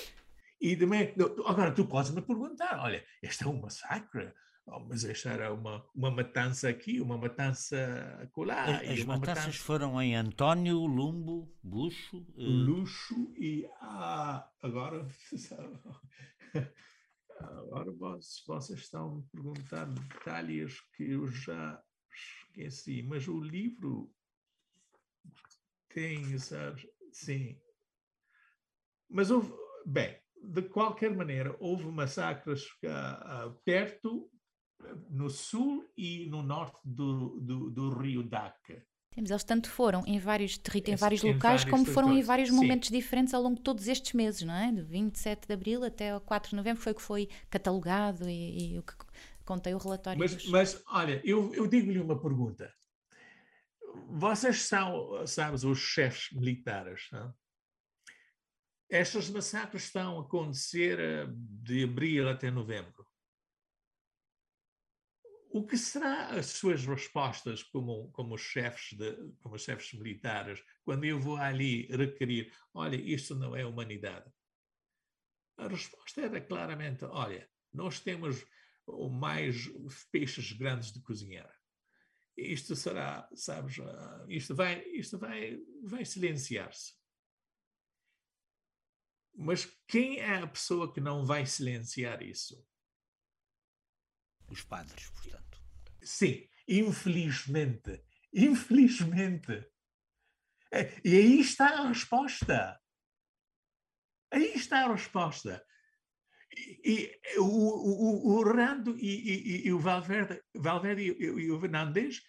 E 0.60 0.76
também, 0.76 1.14
agora 1.46 1.72
tu 1.72 1.86
podes 1.86 2.12
me 2.12 2.22
perguntar, 2.22 2.80
olha, 2.80 3.04
este 3.22 3.44
é 3.44 3.48
um 3.48 3.62
massacre, 3.62 4.34
Oh, 4.74 4.80
mas 4.80 5.04
esta 5.04 5.30
era 5.32 5.54
uma, 5.54 5.86
uma 5.94 6.10
matança 6.10 6.70
aqui, 6.70 7.02
uma 7.02 7.18
matança 7.18 7.78
acolá. 8.24 8.80
As 8.80 9.04
matanças 9.04 9.46
matança... 9.46 9.64
foram 9.64 10.02
em 10.02 10.16
António, 10.16 10.86
Lumbo, 10.86 11.54
Buxo. 11.62 12.26
Eh, 12.38 12.42
Luxo 12.42 13.34
e 13.36 13.68
ah, 13.82 14.50
agora. 14.62 15.06
agora 17.38 17.92
vocês, 17.92 18.44
vocês 18.48 18.80
estão 18.80 19.18
a 19.18 19.36
perguntar 19.36 19.86
detalhes 19.88 20.80
que 20.96 21.04
eu 21.04 21.28
já 21.28 21.84
esqueci, 22.14 23.04
mas 23.04 23.28
o 23.28 23.42
livro 23.42 24.10
tem, 25.90 26.38
sabes? 26.40 26.88
Sim. 27.12 27.60
Mas 29.10 29.32
houve, 29.32 29.54
bem, 29.86 30.18
de 30.42 30.62
qualquer 30.62 31.14
maneira, 31.14 31.58
houve 31.60 31.88
massacres 31.88 32.68
uh, 32.86 33.48
uh, 33.50 33.54
perto 33.66 34.32
no 35.10 35.30
sul 35.30 35.86
e 35.98 36.28
no 36.30 36.42
norte 36.42 36.78
do, 36.84 37.40
do, 37.40 37.70
do 37.70 37.90
rio 38.00 38.24
Daca. 38.24 38.86
Temos, 39.14 39.30
eles 39.30 39.44
tanto 39.44 39.70
foram 39.70 40.04
em 40.08 40.18
vários 40.18 40.58
em 40.86 40.96
vários 40.96 41.22
locais, 41.22 41.66
como 41.66 41.86
foram 41.86 42.18
em 42.18 42.24
vários 42.24 42.50
momentos 42.50 42.88
Sim. 42.88 42.96
diferentes 42.96 43.34
ao 43.34 43.42
longo 43.42 43.58
de 43.58 43.62
todos 43.62 43.88
estes 43.90 44.14
meses, 44.14 44.42
não 44.44 44.54
é? 44.54 44.72
De 44.72 44.82
27 44.82 45.48
de 45.48 45.54
abril 45.54 45.84
até 45.84 46.16
o 46.16 46.22
4 46.22 46.52
de 46.52 46.56
novembro 46.56 46.82
foi 46.82 46.94
o 46.94 46.96
que 46.96 47.02
foi 47.02 47.30
catalogado 47.50 48.30
e, 48.30 48.76
e 48.76 48.80
o 48.80 48.84
que 48.84 48.94
contei 49.44 49.74
o 49.74 49.78
relatório. 49.78 50.18
Mas, 50.18 50.34
dos... 50.34 50.48
mas 50.48 50.82
olha, 50.88 51.22
eu, 51.26 51.54
eu 51.54 51.68
digo-lhe 51.68 52.00
uma 52.00 52.18
pergunta. 52.18 52.74
Vocês 54.08 54.62
são, 54.62 55.28
sabes, 55.28 55.66
os 55.66 55.80
chefes 55.80 56.32
militares, 56.32 57.10
não? 57.12 57.34
Estas 58.90 59.30
massacres 59.30 59.84
estão 59.84 60.20
a 60.20 60.22
acontecer 60.22 61.00
eh, 61.00 61.28
de 61.30 61.84
abril 61.84 62.30
até 62.30 62.50
novembro 62.50 63.01
o 65.54 65.68
que 65.68 65.78
será 65.78 66.30
as 66.30 66.48
suas 66.48 66.86
respostas 66.86 67.62
como, 67.62 68.10
como 68.12 68.38
chefes 68.38 68.98
de, 68.98 69.34
como 69.42 69.60
chefes 69.60 69.94
militares 69.94 70.64
quando 70.84 71.04
eu 71.04 71.20
vou 71.20 71.36
ali 71.36 71.88
requerir, 71.88 72.54
olha, 72.74 72.96
isto 72.96 73.36
não 73.36 73.54
é 73.56 73.66
humanidade? 73.66 74.32
A 75.58 75.68
resposta 75.68 76.22
era 76.22 76.40
claramente, 76.40 77.04
olha, 77.04 77.50
nós 77.74 78.00
temos 78.00 78.46
mais 79.12 79.70
peixes 80.10 80.54
grandes 80.54 80.94
de 80.94 81.02
cozinhar. 81.02 81.54
Isto 82.36 82.74
será, 82.74 83.28
sabes, 83.36 83.78
ah, 83.80 84.26
isto 84.30 84.56
vai, 84.56 84.82
isto 84.88 85.18
vai, 85.18 85.60
vai 85.84 86.06
silenciar-se. 86.06 86.94
Mas 89.36 89.66
quem 89.86 90.20
é 90.20 90.38
a 90.38 90.48
pessoa 90.48 90.92
que 90.92 91.02
não 91.02 91.26
vai 91.26 91.46
silenciar 91.46 92.22
isso? 92.22 92.66
Os 94.52 94.62
padres, 94.64 95.10
portanto. 95.10 95.62
Sim, 96.02 96.48
infelizmente. 96.68 98.04
Infelizmente. 98.34 99.66
É, 100.72 101.00
e 101.04 101.16
aí 101.16 101.40
está 101.40 101.68
a 101.68 101.88
resposta. 101.88 102.80
Aí 104.32 104.54
está 104.54 104.86
a 104.86 104.92
resposta. 104.92 105.66
E, 106.84 107.20
e 107.34 107.40
o, 107.40 107.46
o, 107.46 108.40
o 108.40 108.44
Rando 108.44 108.98
e, 109.00 109.66
e, 109.66 109.72
o 109.72 109.80
Valverde, 109.80 110.42
Valverde 110.54 111.04
e, 111.04 111.52
o 111.52 111.60
Fernandes 111.60 112.22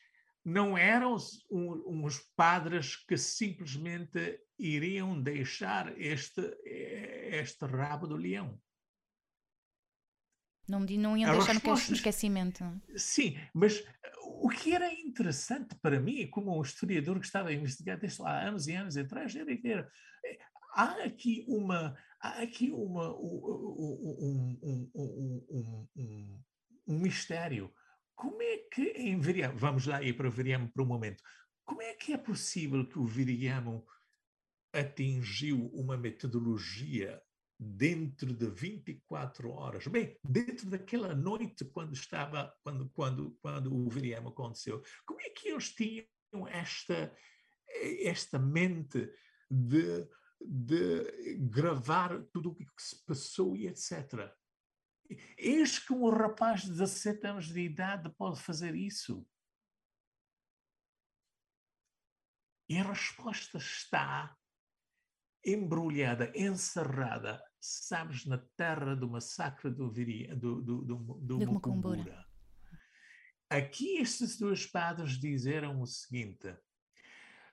não 0.45 0.79
eram 0.79 1.17
uns 1.51 2.19
padres 2.37 2.97
que 2.97 3.17
simplesmente 3.17 4.41
iriam 4.59 5.21
deixar 5.21 5.97
este, 6.01 6.41
este 6.65 7.65
rabo 7.67 8.07
do 8.07 8.17
leão. 8.17 8.61
Não, 10.73 10.81
não 10.81 11.17
iam 11.17 11.33
deixar 11.33 11.53
respostas, 11.53 11.91
no 11.91 11.97
esquecimento. 11.97 12.65
Sim, 12.97 13.39
mas 13.53 13.79
uh, 13.81 14.47
o 14.47 14.49
que 14.49 14.75
era 14.75 14.91
interessante 14.93 15.75
para 15.83 16.01
mim, 16.01 16.27
como 16.29 16.59
um 16.59 16.63
historiador 16.63 17.21
que 17.21 17.27
estava 17.27 17.51
a 17.51 17.53
investigar 17.53 17.99
desde 17.99 18.23
lá 18.23 18.43
anos 18.43 18.67
e 18.67 18.73
anos 18.73 18.97
atrás, 18.97 19.37
era 19.37 19.55
que 19.55 19.69
era, 19.69 19.91
eh, 20.25 20.39
há 20.75 21.05
aqui 21.05 21.45
uma 21.47 21.95
há 22.23 22.43
aqui 22.43 22.71
uma, 22.71 23.15
um, 23.17 24.59
um, 24.63 24.91
um, 24.95 25.89
um, 25.97 26.41
um 26.87 26.99
mistério. 26.99 27.73
Como 28.15 28.41
é 28.41 28.59
que 28.73 28.83
em 28.93 29.19
Viriamo, 29.19 29.59
vamos 29.59 29.87
lá 29.87 30.03
ir 30.03 30.17
para 30.17 30.31
Viriamo 30.31 30.71
por 30.71 30.83
um 30.83 30.87
momento, 30.87 31.23
como 31.65 31.83
é 31.83 31.95
que 31.95 32.13
é 32.13 32.19
possível 32.19 32.87
que 32.89 32.99
o 32.99 33.05
Viriamo 33.05 33.85
atingiu 34.73 35.67
uma 35.75 35.97
metodologia 35.97 37.22
dentro 37.63 38.35
de 38.35 38.51
24 38.51 39.51
horas. 39.51 39.87
Bem, 39.87 40.19
dentro 40.25 40.69
daquela 40.69 41.15
noite 41.15 41.65
quando 41.65 41.93
estava, 41.93 42.53
quando, 42.63 42.91
quando, 42.91 43.39
quando 43.41 43.73
o 43.73 43.89
Viriamo 43.89 44.31
aconteceu, 44.31 44.83
como 45.07 45.21
é 45.21 45.31
que 45.31 45.49
eles 45.49 45.73
tinham 45.73 46.07
esta, 46.49 47.17
esta 48.01 48.39
mente 48.39 49.09
de, 49.49 50.09
de 50.41 51.37
gravar 51.39 52.21
tudo 52.33 52.51
o 52.51 52.55
que 52.55 52.67
se 52.79 53.05
passou 53.05 53.57
e 53.57 53.69
etc. 53.69 54.35
Eis 55.39 55.79
que 55.79 55.93
um 55.93 56.09
rapaz 56.09 56.63
de 56.63 56.71
17 56.71 57.27
anos 57.27 57.47
de 57.47 57.61
idade 57.61 58.11
pode 58.17 58.41
fazer 58.41 58.75
isso. 58.75 59.25
E 62.69 62.79
a 62.79 62.83
resposta 62.83 63.59
está 63.59 64.37
embrulhada, 65.45 66.33
encerrada 66.35 67.43
sabes, 67.63 68.27
na 68.27 68.39
terra 68.57 68.97
do 68.97 69.09
massacre 69.09 69.71
do, 69.71 69.89
Viri, 69.89 70.27
do, 70.35 70.61
do, 70.61 70.83
do, 70.83 70.97
do, 70.97 71.39
do 71.39 71.53
Mucumbura. 71.53 72.27
Aqui 73.49 73.99
estes 73.99 74.37
dois 74.37 74.67
padres 74.67 75.13
disseram 75.13 75.81
o 75.81 75.87
seguinte: 75.87 76.57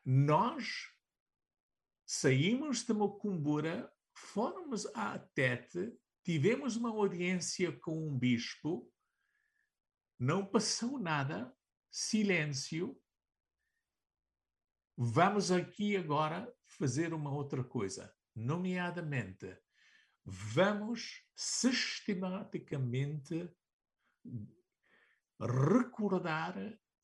nós 0.04 0.88
saímos 2.08 2.84
de 2.84 2.92
Mocumbura, 2.92 3.94
fomos 4.16 4.88
à 4.96 5.20
Tete, 5.20 5.96
tivemos 6.24 6.76
uma 6.76 6.90
audiência 6.90 7.72
com 7.80 8.08
um 8.08 8.18
bispo, 8.18 8.92
não 10.18 10.44
passou 10.44 10.98
nada, 10.98 11.56
silêncio. 11.92 13.00
Vamos 14.98 15.52
aqui 15.52 15.96
agora 15.96 16.52
fazer 16.66 17.14
uma 17.14 17.32
outra 17.32 17.64
coisa, 17.64 18.12
nomeadamente, 18.36 19.56
vamos 20.30 21.24
sistematicamente 21.36 23.52
recordar 25.40 26.56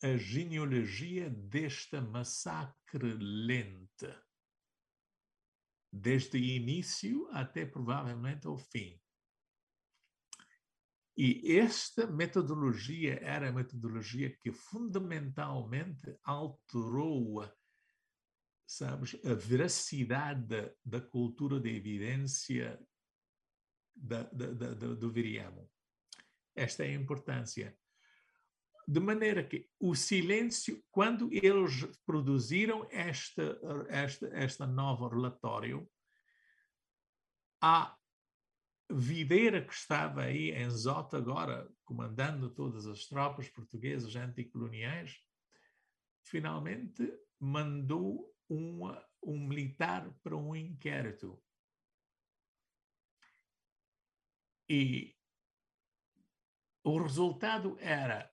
a 0.03 0.17
genealogia 0.17 1.29
desta 1.29 2.01
massacre 2.01 3.15
lenta, 3.17 4.21
desde 5.91 6.37
o 6.37 6.41
início 6.41 7.27
até 7.31 7.65
provavelmente 7.65 8.47
o 8.47 8.57
fim. 8.57 9.01
E 11.17 11.57
esta 11.57 12.05
metodologia 12.05 13.17
era 13.23 13.49
a 13.49 13.53
metodologia 13.53 14.37
que 14.37 14.51
fundamentalmente 14.51 16.19
alterou, 16.23 17.49
sabes, 18.67 19.15
a 19.23 19.33
veracidade 19.33 20.75
da 20.83 20.99
cultura 20.99 21.57
de 21.57 21.69
evidência 21.69 22.85
da, 23.95 24.23
da, 24.23 24.51
da, 24.51 24.93
do 24.93 25.11
Viriamo. 25.11 25.69
Esta 26.55 26.83
é 26.83 26.89
a 26.89 26.93
importância. 26.93 27.77
De 28.87 28.99
maneira 28.99 29.43
que 29.43 29.67
o 29.79 29.95
silêncio, 29.95 30.83
quando 30.91 31.29
eles 31.31 31.85
produziram 32.05 32.87
esta, 32.91 33.59
esta, 33.89 34.27
esta 34.27 34.67
nova 34.67 35.09
relatório, 35.09 35.89
a 37.61 37.97
Videira, 38.91 39.65
que 39.65 39.73
estava 39.73 40.21
aí 40.21 40.51
em 40.51 40.69
Zota 40.69 41.17
agora, 41.17 41.67
comandando 41.83 42.51
todas 42.51 42.85
as 42.85 43.07
tropas 43.07 43.49
portuguesas 43.49 44.15
anticoloniais, 44.15 45.17
finalmente 46.21 47.11
mandou 47.39 48.31
uma, 48.47 49.03
um 49.23 49.39
militar 49.39 50.07
para 50.23 50.37
um 50.37 50.55
inquérito. 50.55 51.41
E 54.67 55.15
o 56.83 57.01
resultado 57.01 57.77
era 57.79 58.31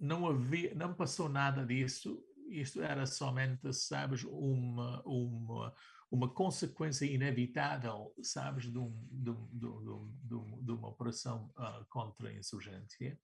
não 0.00 0.26
havia, 0.26 0.74
não 0.74 0.94
passou 0.94 1.28
nada 1.28 1.64
disso. 1.64 2.24
Isto 2.48 2.82
era 2.82 3.06
somente, 3.06 3.72
sabes, 3.72 4.24
uma, 4.24 5.02
uma, 5.04 5.74
uma 6.10 6.28
consequência 6.32 7.04
inevitável, 7.04 8.12
sabes, 8.22 8.64
de, 8.72 8.78
um, 8.78 8.90
de, 9.10 9.32
de, 9.52 10.64
de 10.64 10.72
uma 10.72 10.88
operação 10.88 11.52
uh, 11.58 11.84
contra 11.90 12.28
a 12.28 12.32
insurgência. 12.32 13.20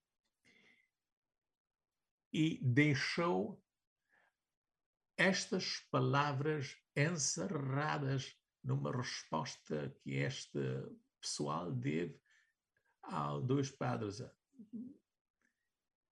E 2.31 2.59
deixou 2.63 3.61
estas 5.17 5.79
palavras 5.89 6.75
encerradas 6.95 8.35
numa 8.63 8.95
resposta 8.95 9.95
que 10.03 10.11
este 10.11 10.59
pessoal 11.19 11.71
deve 11.71 12.19
a 13.07 13.39
dois 13.39 13.71
padres. 13.71 14.21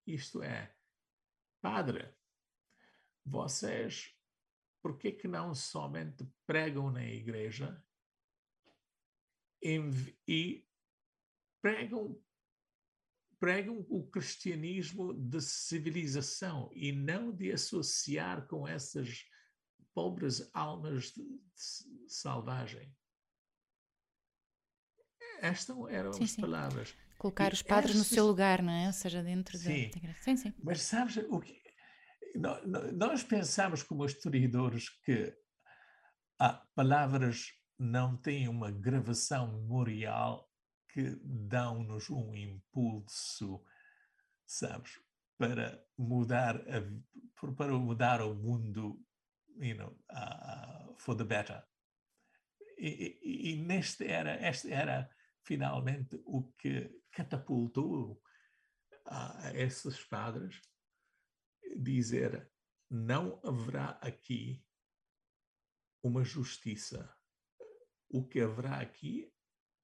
Isto 0.07 0.41
é, 0.41 0.73
Padre, 1.61 2.13
vocês, 3.25 4.15
por 4.81 4.97
que, 4.97 5.11
que 5.11 5.27
não 5.27 5.55
somente 5.55 6.23
pregam 6.45 6.91
na 6.91 7.03
igreja 7.03 7.83
e 10.27 10.63
pregam, 11.59 12.21
pregam 13.39 13.83
o 13.89 14.05
cristianismo 14.07 15.11
de 15.11 15.41
civilização 15.41 16.69
e 16.71 16.91
não 16.91 17.35
de 17.35 17.51
associar 17.51 18.47
com 18.47 18.67
essas 18.67 19.27
pobres 19.91 20.47
almas 20.53 21.11
de, 21.13 21.23
de 21.23 22.09
selvagem? 22.13 22.95
Estas 25.41 25.75
eram 25.89 26.13
sim, 26.13 26.23
as 26.23 26.31
sim. 26.31 26.41
palavras. 26.41 26.95
Colocar 27.17 27.53
os 27.53 27.61
padres 27.61 27.95
no 27.95 28.03
seu 28.03 28.25
lugar, 28.27 28.61
não 28.61 28.73
é? 28.73 28.87
Ou 28.87 28.93
seja, 28.93 29.23
dentro 29.23 29.57
sim. 29.57 29.89
da. 29.89 30.13
Sim, 30.21 30.37
sim. 30.37 30.53
Mas 30.61 30.81
sabes, 30.81 31.17
o 31.17 31.39
que, 31.39 31.59
nós 32.93 33.23
pensamos 33.23 33.83
como 33.83 34.05
historiadores 34.05 34.89
que 34.89 35.33
ah, 36.39 36.61
palavras 36.75 37.53
não 37.79 38.17
têm 38.17 38.47
uma 38.47 38.71
gravação 38.71 39.51
memorial 39.51 40.49
que 40.89 41.17
dão-nos 41.23 42.09
um 42.09 42.33
impulso, 42.35 43.61
sabes, 44.45 44.99
para 45.37 45.83
mudar 45.97 46.55
a, 46.55 47.51
para 47.55 47.73
mudar 47.73 48.21
o 48.21 48.33
mundo, 48.33 49.01
you 49.57 49.75
know, 49.75 49.97
uh, 50.11 50.95
for 50.97 51.15
the 51.15 51.23
better. 51.23 51.63
E, 52.77 53.19
e, 53.21 53.51
e 53.51 53.55
neste 53.57 54.05
era, 54.05 54.35
este 54.47 54.71
era 54.71 55.09
finalmente 55.45 56.21
o 56.25 56.51
que 56.53 57.01
catapultou 57.11 58.21
a 59.05 59.51
esses 59.53 60.03
padres 60.03 60.59
dizer 61.77 62.51
não 62.89 63.39
haverá 63.43 63.91
aqui 64.01 64.63
uma 66.03 66.23
justiça. 66.23 67.15
O 68.09 68.27
que 68.27 68.39
haverá 68.39 68.79
aqui 68.79 69.31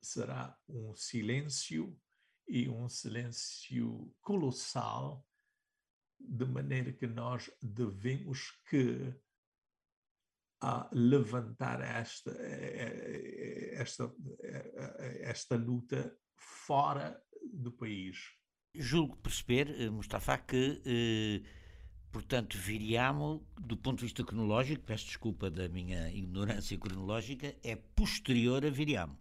será 0.02 0.58
um 0.68 0.96
silêncio 0.96 2.00
e 2.48 2.70
um 2.70 2.90
silêncio 2.90 4.14
colossal, 4.22 5.28
de 6.20 6.46
maneira 6.46 6.94
que 6.94 7.08
nós 7.08 7.50
devemos 7.62 8.52
que 8.70 9.14
a 10.62 10.88
levantar 10.94 11.82
esta, 11.82 12.32
eh, 12.32 13.74
eh, 13.76 13.82
esta, 13.82 14.14
eh, 14.44 15.22
esta 15.24 15.56
luta 15.56 16.16
fora 16.36 17.20
do 17.52 17.72
país. 17.72 18.18
Julgo 18.76 19.18
perceber, 19.18 19.92
Mustafa, 19.92 20.38
que, 20.38 21.44
portanto, 22.12 22.58
Viriamo, 22.58 23.46
do 23.60 23.76
ponto 23.76 23.98
de 23.98 24.06
vista 24.06 24.24
cronológico, 24.24 24.84
peço 24.84 25.08
desculpa 25.08 25.50
da 25.50 25.68
minha 25.68 26.10
ignorância 26.10 26.78
cronológica, 26.78 27.54
é 27.64 27.76
posterior 27.76 28.66
a 28.66 28.70
Viriamo. 28.70 29.18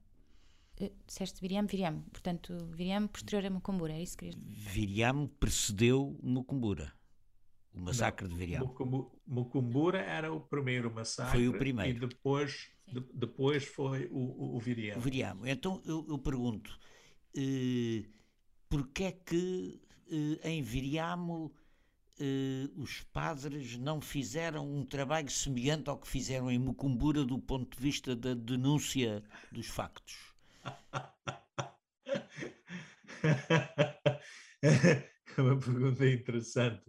Disseste 1.07 1.41
Viriamo, 1.41 1.67
Viriamo. 1.67 2.03
Portanto, 2.13 2.57
Viriamo 2.71 3.09
posterior 3.09 3.45
a 3.47 3.51
Mucumbura, 3.51 3.95
é 3.95 4.03
isso 4.03 4.17
que 4.17 4.27
querias 4.27 4.41
dizer? 4.41 4.71
Viriamo 4.71 5.29
precedeu 5.29 6.17
Mucumbura. 6.23 7.00
O 7.73 7.81
massacre 7.81 8.27
Não, 8.27 8.35
de 8.35 8.39
Viriamo. 8.39 8.75
Mucumbura 9.27 10.01
era 10.01 10.33
o 10.33 10.41
primeiro 10.41 10.93
massacre. 10.93 11.33
Foi 11.33 11.49
o 11.49 11.57
primeiro. 11.57 12.05
E 12.05 12.09
depois, 12.09 12.71
de, 12.87 13.01
depois 13.15 13.65
foi 13.65 14.07
o, 14.07 14.19
o, 14.19 14.57
o 14.57 14.59
Viriamo. 14.59 14.99
O 14.99 15.03
Viriamo. 15.03 15.47
Então 15.47 15.81
eu, 15.85 16.05
eu 16.09 16.19
pergunto, 16.19 16.79
eh, 17.37 18.05
porquê 18.69 19.05
é 19.05 19.13
que 19.13 19.81
eh, 20.11 20.51
em 20.51 20.63
Viriamo 20.63 21.55
eh, 22.19 22.69
os 22.77 23.03
padres 23.13 23.79
não 23.79 24.01
fizeram 24.01 24.69
um 24.69 24.85
trabalho 24.85 25.31
semelhante 25.31 25.89
ao 25.89 25.99
que 25.99 26.09
fizeram 26.09 26.51
em 26.51 26.59
Mucumbura 26.59 27.25
do 27.25 27.39
ponto 27.39 27.77
de 27.77 27.83
vista 27.83 28.17
da 28.17 28.35
denúncia 28.35 29.23
dos 29.53 29.69
factos? 29.69 30.35
é 34.53 35.41
uma 35.41 35.59
pergunta 35.59 36.07
interessante 36.07 36.83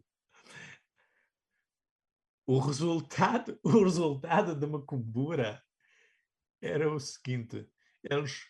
o 2.45 2.59
resultado, 2.59 3.59
o 3.63 3.83
resultado 3.83 4.55
de 4.55 4.67
Macumbura 4.67 5.63
era 6.61 6.93
o 6.93 6.99
seguinte: 6.99 7.67
eles, 8.03 8.45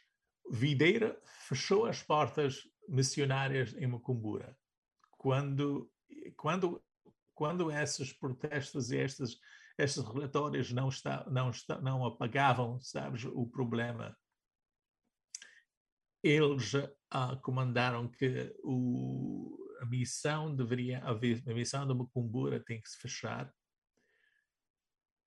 Videira 0.50 1.20
fechou 1.48 1.86
as 1.86 2.04
portas 2.04 2.68
missionárias 2.88 3.74
em 3.76 3.88
Macumbura. 3.88 4.58
Quando, 5.18 5.90
quando, 6.36 6.84
quando 7.34 7.72
esses 7.72 8.12
protestos 8.12 8.92
e 8.92 8.98
estes, 8.98 9.40
estes 9.78 10.04
relatórios 10.04 10.72
não, 10.72 10.90
está, 10.90 11.30
não, 11.30 11.52
está, 11.52 11.80
não 11.80 12.06
apagavam, 12.06 12.80
sabes, 12.80 13.24
o 13.26 13.46
problema, 13.48 14.18
eles 16.24 16.74
ah, 17.10 17.36
comandaram 17.38 18.08
que 18.10 18.54
o, 18.64 19.58
a 19.82 19.86
missão 19.86 20.56
deveria, 20.56 21.04
a, 21.04 21.54
missão 21.54 21.88
de 21.88 21.94
Macumbura 21.94 22.64
tem 22.64 22.82
que 22.82 22.90
se 22.90 22.98
fechar 22.98 23.52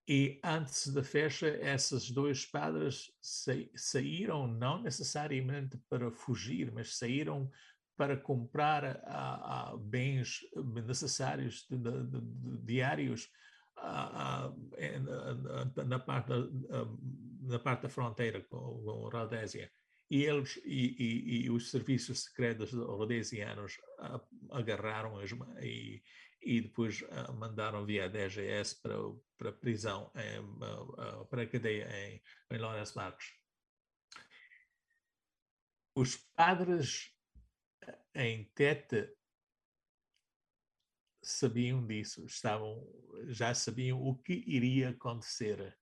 e 0.07 0.39
antes 0.43 0.87
da 0.89 1.03
fecha, 1.03 1.47
esses 1.47 2.11
dois 2.11 2.45
padres 2.45 3.11
saíram 3.75 4.47
não 4.47 4.81
necessariamente 4.81 5.77
para 5.89 6.11
fugir, 6.11 6.71
mas 6.71 6.97
saíram 6.97 7.51
para 7.97 8.15
comprar 8.15 9.01
a, 9.05 9.71
a 9.71 9.77
bens 9.77 10.41
necessários 10.85 11.65
de, 11.67 11.77
de, 11.77 12.03
de, 12.03 12.57
diários 12.63 13.31
a, 13.77 14.51
na, 15.85 15.99
parte 15.99 16.31
na 17.41 17.59
parte 17.59 17.83
da 17.83 17.89
fronteira 17.89 18.41
com, 18.41 18.57
com 18.83 19.09
Rodésia. 19.09 19.71
E 20.09 20.23
eles 20.23 20.59
e, 20.65 20.95
e, 20.99 21.45
e, 21.45 21.49
os 21.49 21.71
serviços 21.71 22.25
secretos 22.25 22.71
rodesianos 22.73 23.79
agarraram 24.51 25.19
e, 25.61 26.03
e 26.45 26.61
depois 26.61 27.03
mandaram 27.37 27.83
via 27.85 28.07
DGS 28.07 28.79
para, 28.79 28.95
para 29.37 29.51
prisão, 29.51 30.11
em, 30.15 31.27
para 31.27 31.41
a 31.41 31.47
cadeia 31.47 31.89
em, 31.91 32.21
em 32.51 32.57
Lourenço 32.59 32.95
Marcos. 32.95 33.33
Os 35.95 36.17
padres 36.35 37.11
em 38.13 38.45
Tete 38.53 39.11
sabiam 41.23 41.85
disso, 41.85 42.25
estavam, 42.25 42.87
já 43.27 43.53
sabiam 43.55 43.99
o 43.99 44.15
que 44.15 44.43
iria 44.45 44.89
acontecer, 44.89 45.75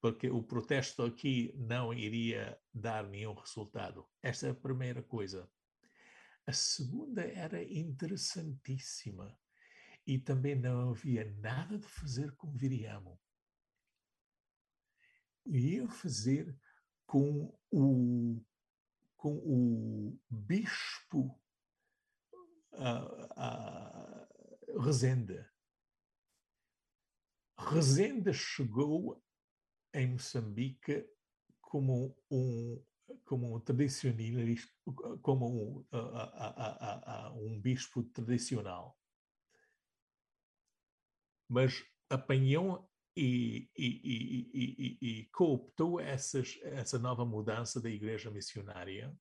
porque 0.00 0.28
o 0.28 0.42
protesto 0.42 1.04
aqui 1.04 1.54
não 1.56 1.94
iria 1.94 2.60
dar 2.74 3.06
nenhum 3.06 3.34
resultado. 3.34 4.08
Esta 4.22 4.48
é 4.48 4.50
a 4.50 4.54
primeira 4.54 5.02
coisa. 5.02 5.48
A 6.46 6.52
segunda 6.52 7.22
era 7.22 7.60
interessantíssima 7.62 9.36
e 10.06 10.16
também 10.16 10.54
não 10.54 10.90
havia 10.90 11.28
nada 11.40 11.76
de 11.76 11.88
fazer 11.88 12.30
com 12.36 12.52
Viriamo. 12.52 13.20
Ia 15.44 15.88
fazer 15.88 16.56
com 17.04 17.52
o, 17.70 18.40
com 19.16 19.36
o 19.38 20.20
bispo 20.30 21.36
a, 22.74 24.28
Resende. 24.78 25.44
Resende 27.58 28.32
chegou 28.32 29.20
em 29.92 30.12
Moçambique 30.12 31.08
como 31.60 32.16
um 32.30 32.84
como 33.26 33.56
um 33.56 33.60
tradicionalista, 33.60 34.72
como 35.20 35.46
um, 35.48 35.86
a, 35.92 37.32
um 37.34 37.60
bispo 37.60 38.04
tradicional, 38.04 38.98
mas 41.48 41.84
apanhou 42.08 42.88
e, 43.16 43.68
e, 43.76 44.48
e, 44.54 44.98
e, 45.00 45.24
cooptou 45.26 46.00
essas, 46.00 46.58
essa 46.62 46.98
nova 46.98 47.24
mudança 47.24 47.80
da 47.80 47.90
igreja 47.90 48.30
missionária. 48.30 49.12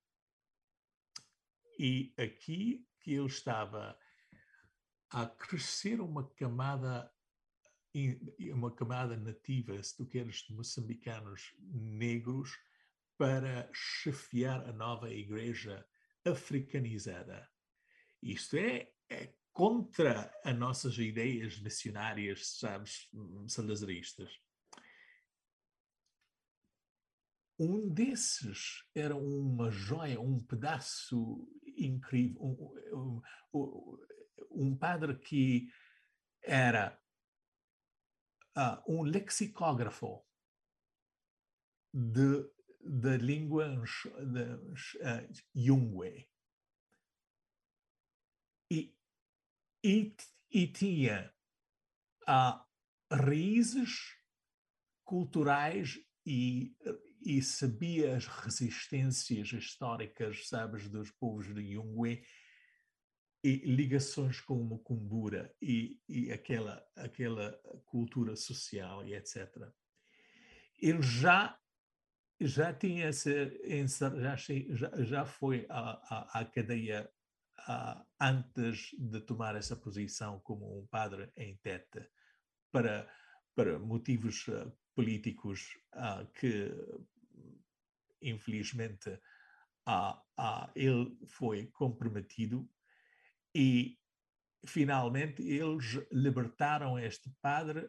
E 1.79 2.13
aqui 2.17 2.87
que 2.99 3.13
ele 3.13 3.25
estava 3.25 3.97
a 5.09 5.25
crescer 5.25 5.99
uma 5.99 6.29
camada 6.31 7.11
uma 8.51 8.75
camada 8.75 9.15
nativa, 9.15 9.81
se 9.81 9.95
tu 9.95 10.05
queres, 10.05 10.39
de 10.39 10.53
moçambicanos 10.53 11.55
negros 11.71 12.59
para 13.17 13.69
chefiar 13.73 14.67
a 14.67 14.73
nova 14.73 15.09
igreja 15.09 15.85
africanizada. 16.25 17.49
Isto 18.21 18.57
é, 18.57 18.91
é 19.09 19.33
contra 19.53 20.33
as 20.43 20.57
nossas 20.57 20.97
ideias 20.97 21.59
missionárias, 21.59 22.57
sabes, 22.57 23.09
salazaristas. 23.47 24.37
Um 27.57 27.87
desses 27.87 28.85
era 28.93 29.15
uma 29.15 29.71
joia, 29.71 30.19
um 30.19 30.43
pedaço 30.43 31.47
incrível, 31.77 32.41
um, 32.91 33.21
um, 33.53 33.97
um 34.51 34.75
padre 34.75 35.17
que 35.17 35.69
era 36.41 36.99
uh, 38.57 38.91
um 38.91 39.03
lexicógrafo 39.03 40.21
de, 41.93 42.43
da 42.85 43.17
língua 43.17 43.67
uh, 43.75 45.33
Yungwe. 45.55 46.29
E, 48.71 48.95
e, 49.83 50.15
e 50.51 50.67
tinha 50.67 51.33
uh, 52.23 52.63
raízes 53.11 54.15
culturais 55.03 55.99
e, 56.25 56.75
e 57.21 57.41
sabia 57.41 58.15
as 58.15 58.25
resistências 58.25 59.51
históricas, 59.51 60.47
sabes, 60.47 60.89
dos 60.89 61.11
povos 61.11 61.53
de 61.53 61.61
Yungwe 61.61 62.25
e 63.43 63.57
ligações 63.57 64.41
com 64.41 64.59
uma 64.59 64.79
cumbura 64.79 65.53
e, 65.61 65.99
e 66.09 66.31
aquela, 66.31 66.83
aquela 66.95 67.51
cultura 67.85 68.35
social 68.35 69.05
e 69.05 69.13
etc. 69.13 69.71
Ele 70.79 71.01
já 71.01 71.55
já 72.39 72.73
tinha 72.73 73.13
se 73.13 73.59
já, 74.71 75.03
já, 75.03 75.25
foi 75.25 75.65
à, 75.69 75.79
à, 75.79 76.39
à 76.39 76.45
cadeia 76.45 77.09
à, 77.67 78.05
antes 78.19 78.89
de 78.97 79.21
tomar 79.21 79.55
essa 79.55 79.75
posição 79.75 80.39
como 80.41 80.79
um 80.79 80.87
padre 80.87 81.31
em 81.37 81.55
Tete 81.57 82.09
para 82.71 83.09
para 83.55 83.79
motivos 83.79 84.47
uh, 84.49 84.69
políticos 84.93 85.77
uh, 85.93 86.29
que 86.33 86.71
infelizmente 88.21 89.17
ele 90.75 91.15
foi 91.27 91.67
comprometido 91.67 92.67
e 93.53 93.99
finalmente 94.65 95.43
eles 95.43 95.85
libertaram 96.11 96.97
este 96.97 97.29
padre 97.39 97.87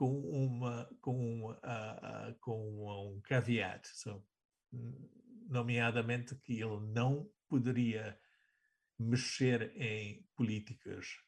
com 0.00 0.18
uma 0.18 0.86
com, 1.02 1.50
uh, 1.50 1.52
uh, 1.52 2.34
com 2.40 3.12
um 3.12 3.20
caveat, 3.20 3.86
so, 3.86 4.26
nomeadamente 5.46 6.34
que 6.36 6.54
ele 6.54 6.80
não 6.86 7.30
poderia 7.46 8.18
mexer 8.98 9.76
em 9.76 10.26
políticas. 10.34 11.18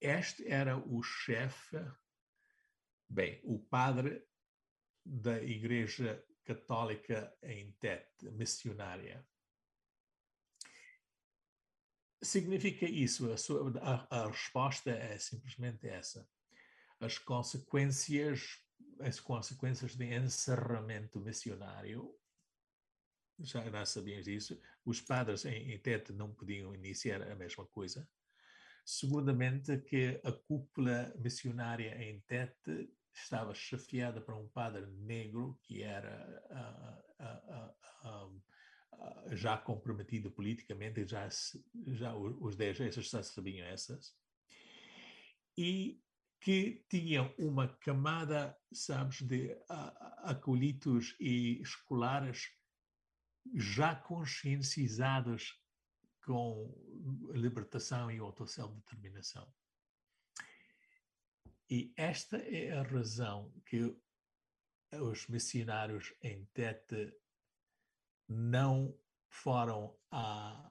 Este 0.00 0.48
era 0.48 0.76
o 0.76 1.00
chefe, 1.04 1.78
bem, 3.08 3.40
o 3.44 3.60
padre 3.60 4.26
da 5.06 5.40
Igreja 5.40 6.20
Católica 6.44 7.32
em 7.44 7.70
Tete, 7.78 8.28
missionária 8.32 9.24
significa 12.24 12.86
isso? 12.86 13.30
A, 13.32 13.36
sua, 13.36 13.72
a, 13.80 14.22
a, 14.22 14.26
resposta 14.28 14.90
é 14.90 15.18
simplesmente 15.18 15.86
essa. 15.86 16.28
As 17.00 17.18
consequências, 17.18 18.60
as 19.00 19.20
consequências 19.20 19.94
de 19.96 20.04
encerramento 20.04 21.20
missionário, 21.20 22.14
já, 23.38 23.68
já 23.68 23.84
sabíamos 23.84 24.24
disso, 24.24 24.60
os 24.84 25.00
padres 25.00 25.44
em, 25.44 25.72
em 25.72 25.78
Tete 25.78 26.12
não 26.12 26.32
podiam 26.32 26.74
iniciar 26.74 27.22
a 27.22 27.34
mesma 27.34 27.66
coisa. 27.66 28.08
Segundamente, 28.84 29.78
que 29.78 30.20
a 30.22 30.32
cúpula 30.32 31.12
missionária 31.18 31.96
em 32.02 32.20
Tete 32.20 32.90
estava 33.12 33.54
chefiada 33.54 34.20
por 34.20 34.34
um 34.34 34.48
padre 34.48 34.86
negro 34.86 35.58
que 35.62 35.82
era 35.82 36.42
uh, 36.50 37.22
uh, 37.22 38.26
uh, 38.26 38.42
já 39.32 39.56
comprometido 39.58 40.30
politicamente, 40.30 41.06
já, 41.06 41.28
já 41.88 42.14
os 42.14 42.56
10 42.56 42.80
essas 42.80 43.08
já 43.08 43.22
sabiam 43.22 43.66
essas, 43.66 44.16
e 45.56 46.02
que 46.40 46.84
tinham 46.90 47.34
uma 47.38 47.68
camada, 47.68 48.56
sabes, 48.72 49.22
de 49.22 49.56
acolitos 50.18 51.16
e 51.18 51.60
escolares 51.62 52.50
já 53.54 53.94
conscienciados 53.94 55.58
com 56.22 56.74
libertação 57.32 58.10
e 58.10 58.18
autosself-determinação. 58.18 59.50
E 61.70 61.92
esta 61.96 62.36
é 62.36 62.72
a 62.72 62.82
razão 62.82 63.52
que 63.66 63.96
os 64.92 65.26
missionários 65.28 66.12
em 66.22 66.44
Tete 66.52 67.12
não 68.28 68.96
foram 69.28 69.96
à 70.10 70.70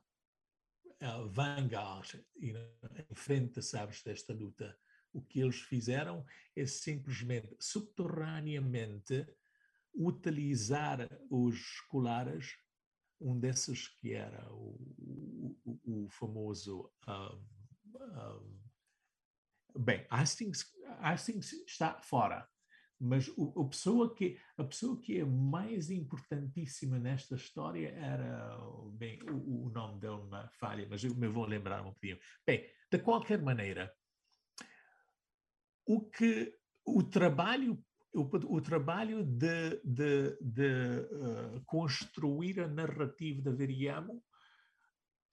vanguard, 1.30 2.16
em 2.38 2.56
frente, 3.16 3.62
sabes, 3.62 4.02
desta 4.04 4.34
luta. 4.34 4.78
O 5.12 5.22
que 5.22 5.42
eles 5.42 5.62
fizeram 5.62 6.26
é 6.56 6.66
simplesmente, 6.66 7.56
subterraneamente, 7.60 9.28
utilizar 9.94 11.08
os 11.30 11.56
escolares, 11.56 12.58
um 13.20 13.40
desses 13.40 13.88
que 13.88 14.14
era 14.14 14.52
o, 14.52 15.56
o, 15.64 16.06
o 16.06 16.10
famoso. 16.10 16.92
Um, 17.08 17.46
um, 17.96 19.80
bem, 19.80 20.06
Hastings, 20.10 20.74
Hastings 21.00 21.54
está 21.68 22.02
fora 22.02 22.50
mas 23.00 23.28
o, 23.36 23.62
a, 23.62 23.70
pessoa 23.70 24.14
que, 24.14 24.40
a 24.58 24.64
pessoa 24.64 25.00
que 25.00 25.20
é 25.20 25.26
mais 25.26 25.90
importantíssima 25.90 26.98
nesta 26.98 27.36
história 27.36 27.90
era, 27.90 28.58
bem, 28.94 29.20
o, 29.30 29.68
o 29.68 29.70
nome 29.70 30.00
dele 30.00 30.14
uma 30.14 30.48
falha, 30.60 30.88
mas 30.90 31.04
eu 31.04 31.14
me 31.16 31.28
vou 31.28 31.46
lembrar 31.46 31.82
um 31.82 31.92
pouquinho. 31.92 32.20
Bem, 32.46 32.66
de 32.92 33.00
qualquer 33.00 33.42
maneira, 33.42 33.94
o 35.86 36.02
que 36.10 36.56
o 36.86 37.04
trabalho 37.04 37.84
o, 38.14 38.56
o 38.56 38.62
trabalho 38.62 39.24
de, 39.24 39.82
de, 39.84 40.38
de 40.40 41.00
uh, 41.12 41.64
construir 41.66 42.60
a 42.60 42.68
narrativa 42.68 43.42
da 43.42 43.52
Veriamo 43.52 44.24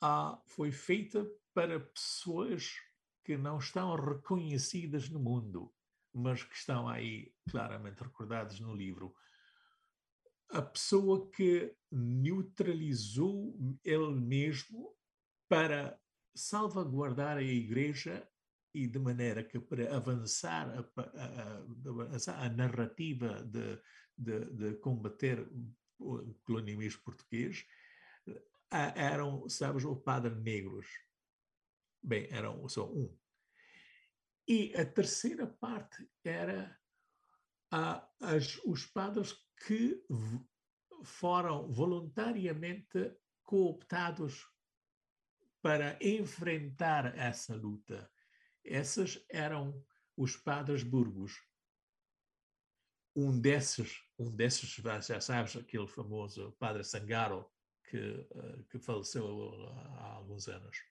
uh, 0.02 0.40
foi 0.46 0.72
feita 0.72 1.26
para 1.52 1.78
pessoas 1.78 2.72
que 3.22 3.36
não 3.36 3.58
estão 3.58 3.94
reconhecidas 3.94 5.10
no 5.10 5.20
mundo, 5.20 5.70
mas 6.12 6.42
que 6.42 6.54
estão 6.54 6.88
aí 6.88 7.32
claramente 7.50 8.02
recordadas 8.02 8.58
no 8.60 8.74
livro. 8.74 9.14
A 10.50 10.62
pessoa 10.62 11.30
que 11.30 11.74
neutralizou 11.90 13.56
ele 13.84 14.12
mesmo 14.14 14.94
para 15.48 15.98
salvaguardar 16.34 17.38
a 17.38 17.42
igreja 17.42 18.28
e 18.72 18.86
de 18.86 18.98
maneira 18.98 19.42
que 19.42 19.58
para 19.58 19.96
avançar 19.96 20.68
a, 20.68 21.00
a, 21.00 22.42
a, 22.42 22.46
a 22.46 22.48
narrativa 22.50 23.42
de, 23.42 23.80
de, 24.16 24.44
de, 24.44 24.74
combater 24.76 25.48
o 25.98 26.34
colonialismo 26.44 27.02
português 27.02 27.66
eram, 28.70 29.48
sabes, 29.48 29.84
o 29.84 29.96
padre 29.96 30.34
negros. 30.34 30.86
Bem, 32.02 32.28
eram 32.30 32.66
só 32.68 32.88
um. 32.90 33.14
E 34.50 34.74
a 34.74 34.84
terceira 34.84 35.46
parte 35.46 36.10
era 36.24 36.76
as, 37.70 38.58
os 38.64 38.84
padres 38.84 39.32
que 39.64 40.04
foram 41.04 41.70
voluntariamente 41.70 43.16
cooptados 43.44 44.44
para 45.62 45.96
enfrentar 46.02 47.16
essa 47.16 47.54
luta 47.54 48.10
essas 48.64 49.24
eram 49.28 49.84
os 50.16 50.36
padres 50.36 50.82
burgos. 50.82 51.32
Um 53.14 53.40
desses, 53.40 54.02
um 54.18 54.34
desses, 54.34 54.68
já 54.68 55.20
sabes, 55.20 55.54
aquele 55.54 55.86
famoso 55.86 56.56
padre 56.58 56.82
Sangaro, 56.82 57.48
que, 57.84 57.96
uh, 57.96 58.64
que 58.68 58.80
faleceu 58.80 59.68
há 59.98 60.14
alguns 60.14 60.48
anos. 60.48 60.89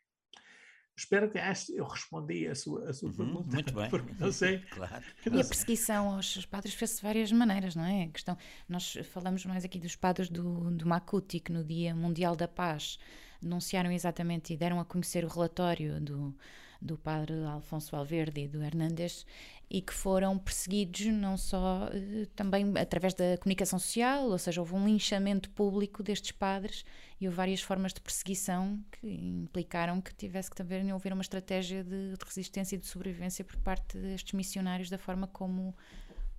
Espero 1.00 1.32
que 1.32 1.40
eu 1.74 1.86
respondi 1.86 2.46
a 2.46 2.54
sua, 2.54 2.90
a 2.90 2.94
sua 2.94 3.10
uhum, 3.10 3.16
pergunta. 3.16 3.54
Muito 3.54 3.74
bem. 3.74 3.88
Porque 3.90 4.14
não 4.20 4.32
sei. 4.34 4.60
claro. 4.70 5.02
E 5.26 5.40
a 5.40 5.46
perseguição 5.46 6.10
aos 6.10 6.46
padres 6.46 6.74
fez-se 6.74 6.98
de 6.98 7.04
várias 7.04 7.32
maneiras, 7.32 7.74
não 7.74 7.86
é? 7.86 8.04
A 8.04 8.10
questão, 8.10 8.38
nós 8.68 8.98
falamos 9.14 9.46
mais 9.46 9.64
aqui 9.64 9.80
dos 9.80 9.96
padres 9.96 10.30
do, 10.30 10.70
do 10.72 10.86
Macuti, 10.86 11.40
que 11.40 11.54
no 11.54 11.64
Dia 11.64 11.96
Mundial 11.96 12.36
da 12.36 12.50
Paz 12.50 13.00
denunciaram 13.42 13.90
exatamente 13.92 14.54
e 14.54 14.58
deram 14.58 14.78
a 14.78 14.84
conhecer 14.84 15.24
o 15.24 15.30
relatório 15.30 16.02
do, 16.02 16.36
do 16.82 16.98
padre 16.98 17.34
Alfonso 17.46 17.92
Valverde 17.92 18.42
e 18.42 18.48
do 18.50 18.62
Hernandes 18.62 19.26
e 19.70 19.82
que 19.82 19.94
foram 19.94 20.38
perseguidos 20.38 21.06
não 21.08 21.38
só 21.38 21.90
eh, 21.94 22.26
também 22.36 22.74
através 22.76 23.14
da 23.14 23.38
comunicação 23.38 23.78
social, 23.78 24.28
ou 24.28 24.38
seja, 24.38 24.60
houve 24.60 24.74
um 24.74 24.86
linchamento 24.86 25.50
público 25.52 26.02
destes 26.02 26.32
padres 26.32 26.84
e 27.22 27.28
houve 27.28 27.38
várias 27.38 27.62
formas 27.62 27.94
de 27.94 28.02
perseguição 28.02 28.84
que 28.92 29.08
implicaram 29.08 30.02
que 30.02 30.14
tivesse 30.16 30.50
que 30.50 30.56
também 30.56 30.90
haver 30.92 31.14
uma 31.14 31.22
estratégia 31.22 31.84
de, 31.84 32.16
resistência 32.26 32.76
e 32.76 32.80
de 32.80 32.88
sobrevivência 32.88 33.46
por 33.46 33.58
parte 33.58 33.96
destes 33.98 34.34
missionários 34.34 34.90
da 34.90 34.98
forma 34.98 35.28
como, 35.28 35.76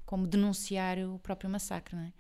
como 0.05 0.27
denunciar 0.27 0.99
o 0.99 1.19
próprio 1.21 1.49
massacre, 1.49 1.95
não 1.95 2.03
é? 2.03 2.13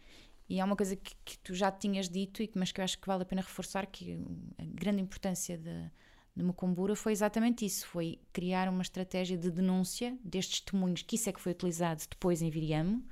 E 0.48 0.60
há 0.60 0.64
uma 0.64 0.76
coisa 0.76 0.96
que, 0.96 1.14
que 1.24 1.38
tu 1.38 1.54
já 1.54 1.70
tinhas 1.70 2.08
dito, 2.08 2.42
mas 2.56 2.72
que 2.72 2.80
eu 2.80 2.84
acho 2.84 2.98
que 2.98 3.06
vale 3.06 3.22
a 3.22 3.26
pena 3.26 3.40
reforçar, 3.40 3.86
que 3.86 4.18
a 4.58 4.64
grande 4.64 5.00
importância 5.00 5.56
de, 5.56 5.90
de 6.36 6.44
Mucumbura 6.44 6.94
foi 6.94 7.12
exatamente 7.12 7.64
isso, 7.64 7.86
foi 7.86 8.20
criar 8.32 8.68
uma 8.68 8.82
estratégia 8.82 9.36
de 9.36 9.50
denúncia 9.50 10.16
destes 10.24 10.60
testemunhos, 10.60 11.02
que 11.02 11.16
isso 11.16 11.28
é 11.28 11.32
que 11.32 11.40
foi 11.40 11.52
utilizado 11.52 12.02
depois 12.08 12.40
em 12.40 12.50
Viriamo, 12.50 13.04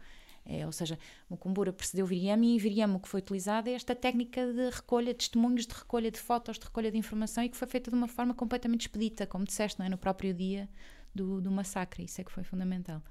é, 0.48 0.64
ou 0.64 0.72
seja, 0.72 0.98
Mucumbura 1.28 1.72
precedeu 1.74 2.06
Viriamo 2.06 2.42
e 2.42 2.54
em 2.54 2.58
Viriamo 2.58 2.96
o 2.96 3.00
que 3.00 3.08
foi 3.08 3.20
utilizado 3.20 3.68
é 3.68 3.72
esta 3.72 3.94
técnica 3.94 4.50
de 4.50 4.70
recolha 4.70 5.12
de 5.12 5.18
testemunhos, 5.18 5.66
de 5.66 5.74
recolha 5.74 6.10
de 6.10 6.18
fotos, 6.18 6.58
de 6.58 6.64
recolha 6.64 6.90
de 6.90 6.96
informação 6.96 7.44
e 7.44 7.50
que 7.50 7.56
foi 7.56 7.68
feita 7.68 7.90
de 7.90 7.96
uma 7.96 8.08
forma 8.08 8.32
completamente 8.32 8.82
expedita, 8.82 9.26
como 9.26 9.44
disseste, 9.44 9.78
não 9.78 9.84
é? 9.84 9.90
no 9.90 9.98
próprio 9.98 10.32
dia 10.32 10.66
do, 11.14 11.40
do 11.42 11.50
massacre, 11.50 12.04
isso 12.04 12.20
é 12.20 12.24
que 12.24 12.32
foi 12.32 12.44
fundamental. 12.44 13.02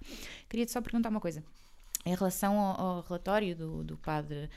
Queria-te 0.49 0.71
só 0.71 0.81
perguntar 0.81 1.09
uma 1.09 1.21
coisa. 1.21 1.43
Em 2.07 2.15
relação 2.15 2.57
ao, 2.57 2.79
ao 2.79 3.01
relatório 3.01 3.53
do, 3.53 3.83
do 3.83 3.97
padre 3.97 4.49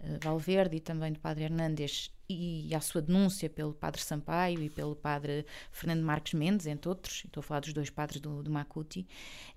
uh, 0.00 0.18
Valverde 0.24 0.76
e 0.76 0.80
também 0.80 1.12
do 1.12 1.20
padre 1.20 1.44
Hernandes 1.44 2.12
e 2.28 2.74
à 2.74 2.80
sua 2.80 3.00
denúncia 3.00 3.48
pelo 3.48 3.72
padre 3.72 4.00
Sampaio 4.00 4.60
e 4.60 4.68
pelo 4.68 4.96
padre 4.96 5.46
Fernando 5.70 6.02
Marques 6.02 6.34
Mendes, 6.34 6.66
entre 6.66 6.88
outros, 6.88 7.22
estou 7.24 7.40
a 7.40 7.44
falar 7.44 7.60
dos 7.60 7.72
dois 7.72 7.90
padres 7.90 8.20
do, 8.20 8.42
do 8.42 8.50
Macuti, 8.50 9.06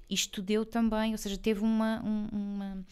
isto 0.08 0.44
deu 0.44 0.64
também, 0.64 1.12
ou 1.14 1.18
seja, 1.18 1.38
teve 1.38 1.62
uma, 1.62 2.00
uma 2.32 2.86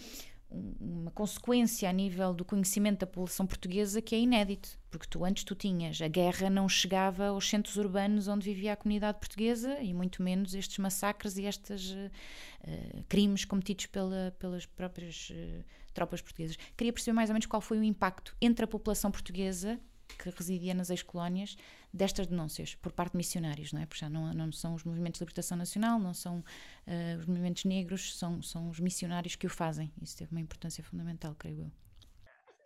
uma 0.50 1.12
consequência 1.12 1.90
a 1.90 1.94
nível 1.94 2.34
do 2.34 2.46
conhecimento 2.46 3.00
da 3.00 3.08
população 3.08 3.46
portuguesa 3.46 4.02
que 4.02 4.16
é 4.16 4.20
inédito, 4.20 4.80
porque 4.90 5.08
tu 5.08 5.26
antes 5.26 5.44
tu 5.44 5.56
tinhas, 5.56 6.02
a 6.02 6.08
guerra 6.08 6.50
não 6.50 6.70
chegava 6.70 7.28
aos 7.28 7.50
centros 7.50 7.76
urbanos 7.76 8.28
onde 8.28 8.46
vivia 8.46 8.74
a 8.74 8.76
comunidade 8.76 9.20
portuguesa 9.20 9.80
e 9.82 9.94
muito 9.94 10.24
menos 10.24 10.56
estes 10.56 10.78
massacres 10.78 11.38
e 11.38 11.44
estes 11.44 11.92
uh, 11.92 13.04
crimes 13.10 13.44
cometidos 13.44 13.88
pela, 13.88 14.34
pelas 14.40 14.66
próprias 14.66 15.30
uh, 15.32 15.64
tropas 15.94 16.22
portuguesas. 16.22 16.58
Queria 16.78 16.94
perceber 16.94 17.14
mais 17.14 17.30
ou 17.30 17.34
menos 17.34 17.46
qual 17.46 17.62
foi 17.62 17.78
o 17.78 17.84
impacto 17.84 18.36
entre 18.42 18.64
a 18.64 18.68
população 18.68 19.12
portuguesa 19.12 19.80
que 20.16 20.30
residia 20.30 20.74
nas 20.74 20.90
ex-colónias 20.90 21.58
destas 21.94 22.28
denúncias 22.28 22.76
por 22.76 22.92
parte 22.92 23.12
de 23.12 23.18
missionários, 23.18 23.72
não 23.72 23.82
é? 23.82 23.86
Porque 23.86 24.02
já 24.02 24.10
não, 24.10 24.34
não 24.34 24.52
são 24.52 24.74
os 24.74 24.84
movimentos 24.84 25.20
de 25.20 25.24
libertação 25.24 25.58
nacional, 25.58 26.00
não 26.00 26.14
são 26.14 26.40
uh, 26.40 27.20
os 27.20 27.26
movimentos 27.26 27.66
negros, 27.66 28.18
são, 28.18 28.42
são 28.42 28.70
os 28.70 28.80
missionários 28.80 29.36
que 29.36 29.48
o 29.48 29.50
fazem. 29.50 29.92
Isso 30.02 30.18
teve 30.18 30.32
uma 30.32 30.42
importância 30.42 30.84
fundamental, 30.84 31.36
creio 31.36 31.62
eu. 31.62 31.72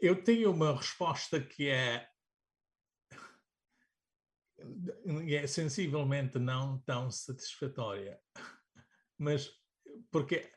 Eu 0.02 0.24
tenho 0.24 0.52
uma 0.52 0.76
resposta 0.76 1.40
que 1.40 1.70
é, 1.70 2.08
é 5.30 5.48
sensivelmente 5.48 6.40
não 6.40 6.80
tão 6.80 7.12
satisfatória, 7.12 8.20
mas 9.18 9.50
porque 10.10 10.52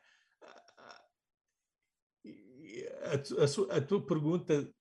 a, 3.03 3.75
a, 3.75 3.77
a 3.77 3.81
tua 3.81 4.07
pergunta 4.07 4.73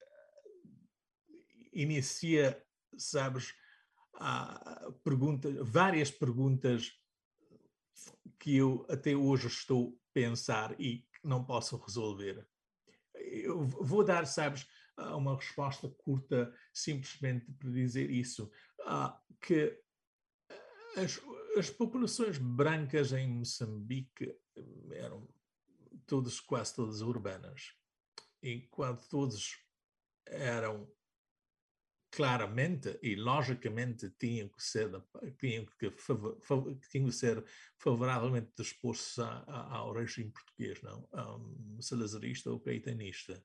inicia, 1.74 2.61
sabes, 2.97 3.53
pergunta, 5.03 5.49
várias 5.63 6.11
perguntas 6.11 6.91
que 8.39 8.55
eu 8.55 8.86
até 8.89 9.15
hoje 9.15 9.47
estou 9.47 9.89
a 9.89 10.13
pensar 10.13 10.80
e 10.80 11.07
não 11.24 11.43
posso 11.43 11.78
resolver. 11.78 12.47
Eu 13.15 13.65
vou 13.67 14.03
dar, 14.03 14.26
sabes, 14.28 14.67
uma 14.97 15.36
resposta 15.36 15.89
curta, 15.89 16.53
simplesmente 16.74 17.51
para 17.53 17.69
dizer 17.69 18.09
isso, 18.11 18.51
que 19.41 19.82
as, 20.95 21.19
as 21.57 21.69
populações 21.69 22.38
brancas 22.38 23.11
em 23.13 23.28
Moçambique 23.28 24.36
eram 24.91 25.28
todas, 26.05 26.39
quase 26.39 26.76
todas 26.76 27.01
urbanas, 27.01 27.74
enquanto 28.41 29.07
todos 29.07 29.57
eram 30.26 30.88
claramente 32.16 32.99
e 33.01 33.16
logicamente 33.16 34.09
tinham 34.20 34.47
que 34.47 34.64
ser 34.64 34.89
tinham 35.39 35.66
que, 35.66 35.91
tinham 36.89 37.07
que 37.07 37.11
ser 37.11 37.43
favoravelmente 37.80 38.51
dispostos 38.55 39.18
a, 39.18 39.43
a, 39.47 39.78
ao 39.78 39.93
regime 39.93 40.32
português, 40.32 40.82
não, 40.84 41.07
um, 41.11 41.82
salazarista 41.82 42.51
ou 42.51 42.59
caetanista. 42.59 43.43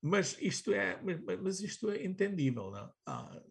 Mas 0.00 0.40
isto 0.40 0.72
é, 0.72 1.00
mas 1.42 1.60
isto 1.60 1.90
é 1.90 2.04
entendível, 2.04 2.70
não? 2.70 2.94
Ah, 3.06 3.42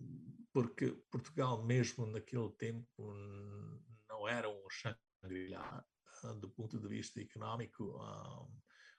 porque 0.54 0.92
Portugal 1.12 1.66
mesmo 1.66 2.06
naquele 2.06 2.50
tempo 2.52 3.14
não 4.08 4.26
era 4.26 4.50
um 4.50 4.64
Shangri-La 4.70 5.86
ah, 6.24 6.34
do 6.34 6.50
ponto 6.50 6.80
de 6.80 6.88
vista 6.88 7.20
económico. 7.20 7.98
Ah, 8.00 8.48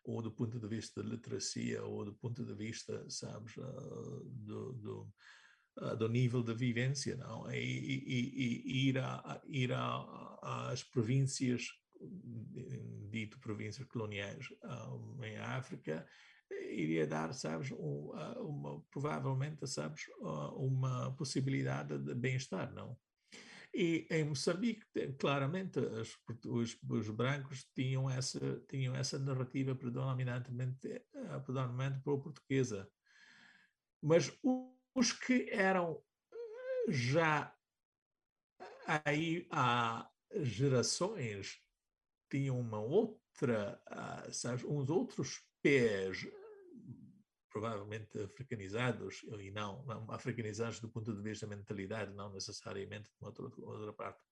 ou 0.07 0.23
do 0.23 0.31
ponto 0.31 0.59
de 0.59 0.69
vista 0.69 1.03
da 1.03 1.09
literacia, 1.09 1.85
ou 1.85 2.05
do 2.05 2.15
ponto 2.15 2.45
de 2.45 2.55
vista, 2.55 3.05
sabes, 3.11 3.57
uh, 3.57 4.25
do, 4.25 4.73
do, 4.75 5.13
uh, 5.81 5.97
do, 5.97 6.09
nível 6.09 6.43
de 6.43 6.55
vivência, 6.55 7.17
não? 7.17 7.51
E, 7.51 7.59
e, 7.59 8.63
e 8.65 8.89
ir, 8.89 8.99
a, 8.99 9.43
ir 9.49 9.73
a, 9.73 10.71
às 10.71 10.85
províncias, 10.85 11.67
dito 13.11 13.39
províncias 13.41 13.87
coloniais 13.89 14.47
um, 14.65 15.25
em 15.25 15.37
África, 15.39 16.07
iria 16.71 17.05
dar, 17.05 17.35
sabes, 17.35 17.73
um, 17.73 18.13
uma, 18.39 18.81
provavelmente, 18.93 19.67
sabes, 19.67 20.05
uma 20.55 21.13
possibilidade 21.17 21.99
de 21.99 22.15
bem-estar, 22.15 22.73
não? 22.73 22.97
E 23.79 24.07
em 24.09 24.25
Moçambique, 24.25 24.87
claramente, 25.19 25.79
os, 25.79 26.19
os, 26.47 26.79
os, 26.89 27.11
brancos 27.11 27.63
tinham 27.75 28.09
essa, 28.09 28.59
tinham 28.67 28.97
essa 28.97 29.19
narrativa 29.19 29.75
predominantemente, 29.75 30.89
eh, 30.89 31.39
predominantemente 31.45 32.03
pro-portuguesa. 32.03 32.91
Mas 34.03 34.33
os 34.95 35.13
que 35.13 35.51
eram 35.51 36.03
já 36.89 37.55
aí 39.05 39.47
há 39.51 40.11
gerações 40.37 41.61
tinham 42.31 42.59
uma 42.59 42.81
outra, 42.81 43.79
sabes, 44.33 44.65
uns 44.65 44.89
outros 44.89 45.45
pés 45.61 46.27
provavelmente 47.57 48.19
africanizados, 48.19 49.23
e 49.41 49.51
não, 49.51 49.83
não, 49.87 50.11
africanizados 50.11 50.79
do 50.79 50.91
ponto 50.91 51.15
de 51.15 51.23
vista 51.23 51.47
da 51.47 51.57
mentalidade, 51.57 52.13
não 52.13 52.31
necessariamente 52.31 53.09
de 53.09 53.17
uma 53.19 53.29
outra, 53.29 53.45
outra 53.65 53.93
parte. 53.95 54.23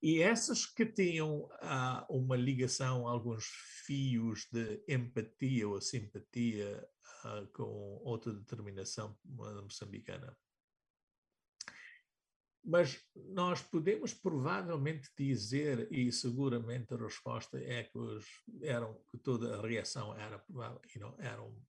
E 0.00 0.22
essas 0.22 0.64
que 0.64 0.86
tinham 0.86 1.46
uh, 1.46 2.06
uma 2.08 2.36
ligação, 2.36 3.08
alguns 3.08 3.44
fios 3.86 4.46
de 4.52 4.84
empatia 4.88 5.68
ou 5.68 5.80
simpatia 5.80 6.88
uh, 7.24 7.46
com 7.48 8.00
outra 8.04 8.32
determinação 8.32 9.18
moçambicana. 9.24 10.36
Mas 12.64 13.04
nós 13.16 13.60
podemos 13.60 14.14
provavelmente 14.14 15.10
dizer, 15.18 15.88
e 15.90 16.12
seguramente 16.12 16.94
a 16.94 16.96
resposta 16.96 17.58
é 17.58 17.82
que, 17.82 17.98
os, 17.98 18.24
eram, 18.62 18.94
que 19.10 19.18
toda 19.18 19.56
a 19.56 19.66
reação 19.66 20.16
era, 20.16 20.44
you 20.94 21.00
know, 21.00 21.16
eram 21.18 21.60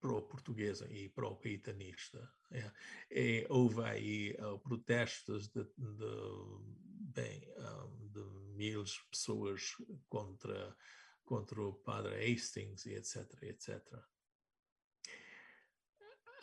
pró-portuguesa 0.00 0.90
e 0.90 1.08
pró-caetanista. 1.10 2.32
É, 2.50 2.72
e 3.10 3.46
houve 3.48 3.82
aí 3.84 4.36
uh, 4.40 4.58
protestos 4.58 5.48
de, 5.48 5.62
de, 5.76 6.04
bem, 7.14 7.46
um, 7.58 8.08
de 8.08 8.24
mil 8.56 8.82
pessoas 9.10 9.76
contra, 10.08 10.76
contra 11.24 11.62
o 11.62 11.74
padre 11.74 12.32
Hastings 12.32 12.86
e 12.86 12.94
etc, 12.94 13.42
etc. 13.42 13.80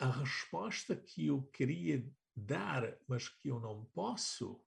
A 0.00 0.10
resposta 0.10 0.96
que 0.96 1.26
eu 1.26 1.42
queria 1.42 2.08
dar, 2.34 2.96
mas 3.08 3.28
que 3.28 3.48
eu 3.48 3.58
não 3.58 3.84
posso, 3.86 4.64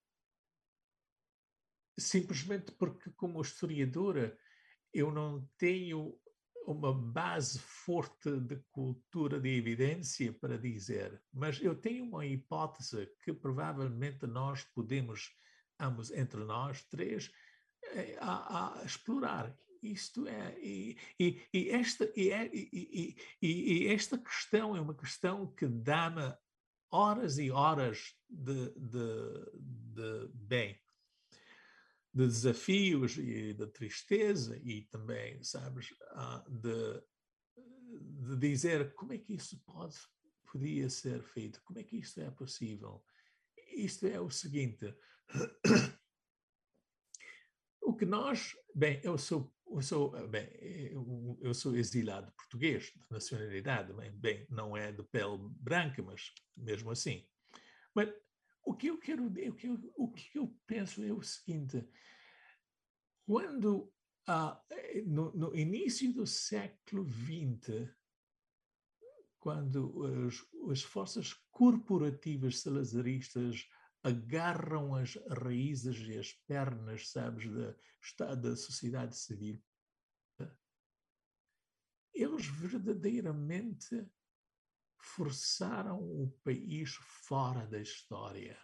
simplesmente 1.97 2.71
porque, 2.73 3.09
como 3.11 3.41
historiadora, 3.41 4.37
eu 4.93 5.11
não 5.11 5.47
tenho 5.57 6.19
uma 6.65 6.93
base 6.93 7.59
forte 7.59 8.31
de 8.39 8.57
cultura 8.71 9.39
de 9.39 9.49
evidência 9.49 10.31
para 10.33 10.57
dizer, 10.57 11.21
mas 11.33 11.61
eu 11.61 11.75
tenho 11.75 12.05
uma 12.05 12.25
hipótese 12.25 13.09
que 13.23 13.33
provavelmente 13.33 14.25
nós 14.27 14.63
podemos, 14.63 15.35
ambos 15.79 16.11
entre 16.11 16.43
nós 16.43 16.83
três, 16.83 17.31
eh, 17.93 18.17
a, 18.19 18.81
a 18.81 18.85
explorar. 18.85 19.55
Isto 19.81 20.27
é, 20.27 20.55
e, 20.59 20.95
e, 21.19 21.41
e 21.51 21.69
esta, 21.71 22.11
e, 22.15 22.29
é, 22.29 22.49
e, 22.53 23.15
e, 23.41 23.87
esta 23.87 24.15
questão 24.15 24.75
é 24.75 24.81
uma 24.81 24.93
questão 24.93 25.47
que 25.55 25.65
dá-me 25.65 26.31
horas 26.91 27.39
e 27.39 27.49
horas 27.49 28.13
de, 28.29 28.69
de, 28.77 29.51
de 29.55 30.27
bem, 30.35 30.79
de 32.13 32.27
desafios 32.27 33.17
e 33.17 33.53
de 33.53 33.67
tristeza 33.67 34.59
e 34.63 34.83
também, 34.83 35.41
sabes, 35.43 35.93
de, 36.49 37.01
de 38.27 38.37
dizer 38.37 38.93
como 38.93 39.13
é 39.13 39.17
que 39.17 39.33
isso 39.33 39.57
pode, 39.59 39.95
podia 40.51 40.89
ser 40.89 41.23
feito, 41.23 41.61
como 41.63 41.79
é 41.79 41.83
que 41.83 41.97
isto 41.97 42.19
é 42.19 42.29
possível. 42.29 43.03
Isto 43.73 44.07
é 44.07 44.19
o 44.19 44.29
seguinte, 44.29 44.93
o 47.81 47.95
que 47.95 48.05
nós, 48.05 48.55
bem, 48.75 48.99
eu 49.03 49.17
sou, 49.17 49.53
eu 49.65 49.81
sou, 49.81 50.27
bem, 50.27 50.49
eu, 51.39 51.53
sou 51.53 51.75
exilado 51.77 52.33
português, 52.33 52.91
de 52.93 53.05
nacionalidade, 53.09 53.93
bem, 54.15 54.45
não 54.49 54.75
é 54.75 54.91
de 54.91 55.03
pele 55.03 55.37
branca, 55.61 56.03
mas 56.03 56.33
mesmo 56.57 56.91
assim. 56.91 57.25
Mas 57.95 58.09
o 58.63 58.73
que 58.75 58.87
eu 58.87 58.97
quero, 58.97 59.25
o 59.25 59.55
que 59.55 59.67
eu, 59.67 59.93
o 59.95 60.11
que 60.11 60.37
eu 60.37 60.55
penso 60.65 61.03
é 61.03 61.11
o 61.11 61.21
seguinte: 61.21 61.87
quando 63.25 63.93
ah, 64.27 64.63
no, 65.05 65.31
no, 65.33 65.55
início 65.55 66.13
do 66.13 66.27
século 66.27 67.05
XX, 67.05 67.89
quando 69.39 70.05
as, 70.27 70.35
as 70.71 70.83
forças 70.83 71.33
corporativas 71.49 72.59
salazaristas 72.59 73.67
agarram 74.03 74.95
as 74.95 75.15
raízes 75.43 75.97
e 76.07 76.17
as 76.17 76.33
pernas, 76.33 77.09
sabes, 77.09 77.49
da, 77.51 78.35
da 78.35 78.55
sociedade 78.55 79.15
civil, 79.17 79.61
eles 82.13 82.45
verdadeiramente 82.45 84.05
forçaram 85.01 85.99
o 85.99 86.31
país 86.43 86.93
fora 86.93 87.65
da 87.67 87.79
história. 87.79 88.57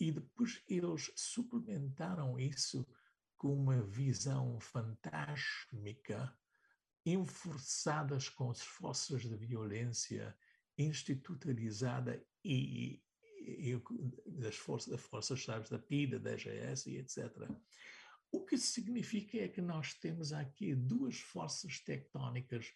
e 0.00 0.12
depois 0.12 0.62
eles 0.68 1.10
suplementaram 1.16 2.38
isso 2.38 2.86
com 3.36 3.52
uma 3.52 3.82
visão 3.82 4.60
fantástica, 4.60 6.36
enforçadas 7.04 8.28
com 8.28 8.50
as 8.50 8.60
forças 8.60 9.22
de 9.22 9.36
violência 9.36 10.36
institucionalizada 10.76 12.24
e, 12.44 13.02
e, 13.40 13.72
e 13.72 13.82
das 14.26 14.56
forças, 14.56 14.92
das 14.92 15.00
forças 15.00 15.40
chaves 15.40 15.70
da 15.70 15.78
PIDA, 15.78 16.20
da 16.20 16.30
DGS 16.30 16.90
e 16.90 16.98
etc. 16.98 17.48
O 18.30 18.44
que 18.44 18.58
significa 18.58 19.38
é 19.38 19.48
que 19.48 19.62
nós 19.62 19.94
temos 19.94 20.32
aqui 20.32 20.74
duas 20.74 21.18
forças 21.18 21.80
tectónicas 21.80 22.72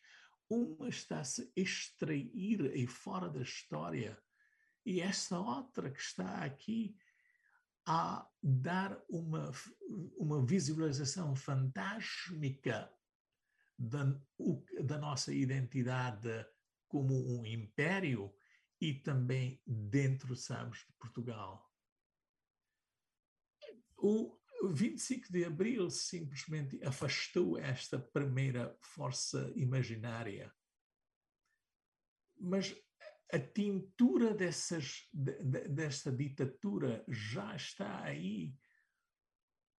uma 0.53 0.89
está-se 0.89 1.43
a 1.57 1.61
extrair 1.61 2.71
aí 2.73 2.87
fora 2.87 3.29
da 3.29 3.41
história 3.43 4.21
e 4.85 5.01
esta 5.01 5.39
outra 5.39 5.91
que 5.91 6.01
está 6.01 6.45
aqui 6.45 6.97
a 7.87 8.29
dar 8.43 9.01
uma, 9.09 9.51
uma 10.17 10.45
visualização 10.45 11.35
fantástica 11.35 12.93
da, 13.79 14.05
da 14.85 14.99
nossa 14.99 15.33
identidade 15.33 16.47
como 16.87 17.15
um 17.15 17.47
império 17.47 18.33
e 18.81 18.95
também 18.95 19.61
dentro, 19.67 20.37
sabes, 20.37 20.81
de 20.81 20.93
Portugal. 20.99 21.73
O, 23.97 24.37
o 24.63 24.69
25 24.69 25.33
de 25.33 25.45
abril 25.45 25.91
simplesmente 25.91 26.83
afastou 26.85 27.59
esta 27.59 27.99
primeira 27.99 28.79
força 28.81 29.53
imaginária. 29.57 30.55
Mas 32.39 32.73
a 33.33 33.41
tintura 33.41 34.33
dessas, 34.33 35.09
de, 35.13 35.33
desta 35.69 36.13
ditadura 36.13 37.05
já 37.09 37.57
está 37.57 38.05
aí 38.05 38.57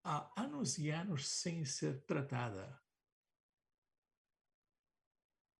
há 0.03 0.41
anos 0.41 0.77
e 0.77 0.89
anos 0.89 1.29
sem 1.29 1.63
ser 1.63 2.03
tratada. 2.03 2.77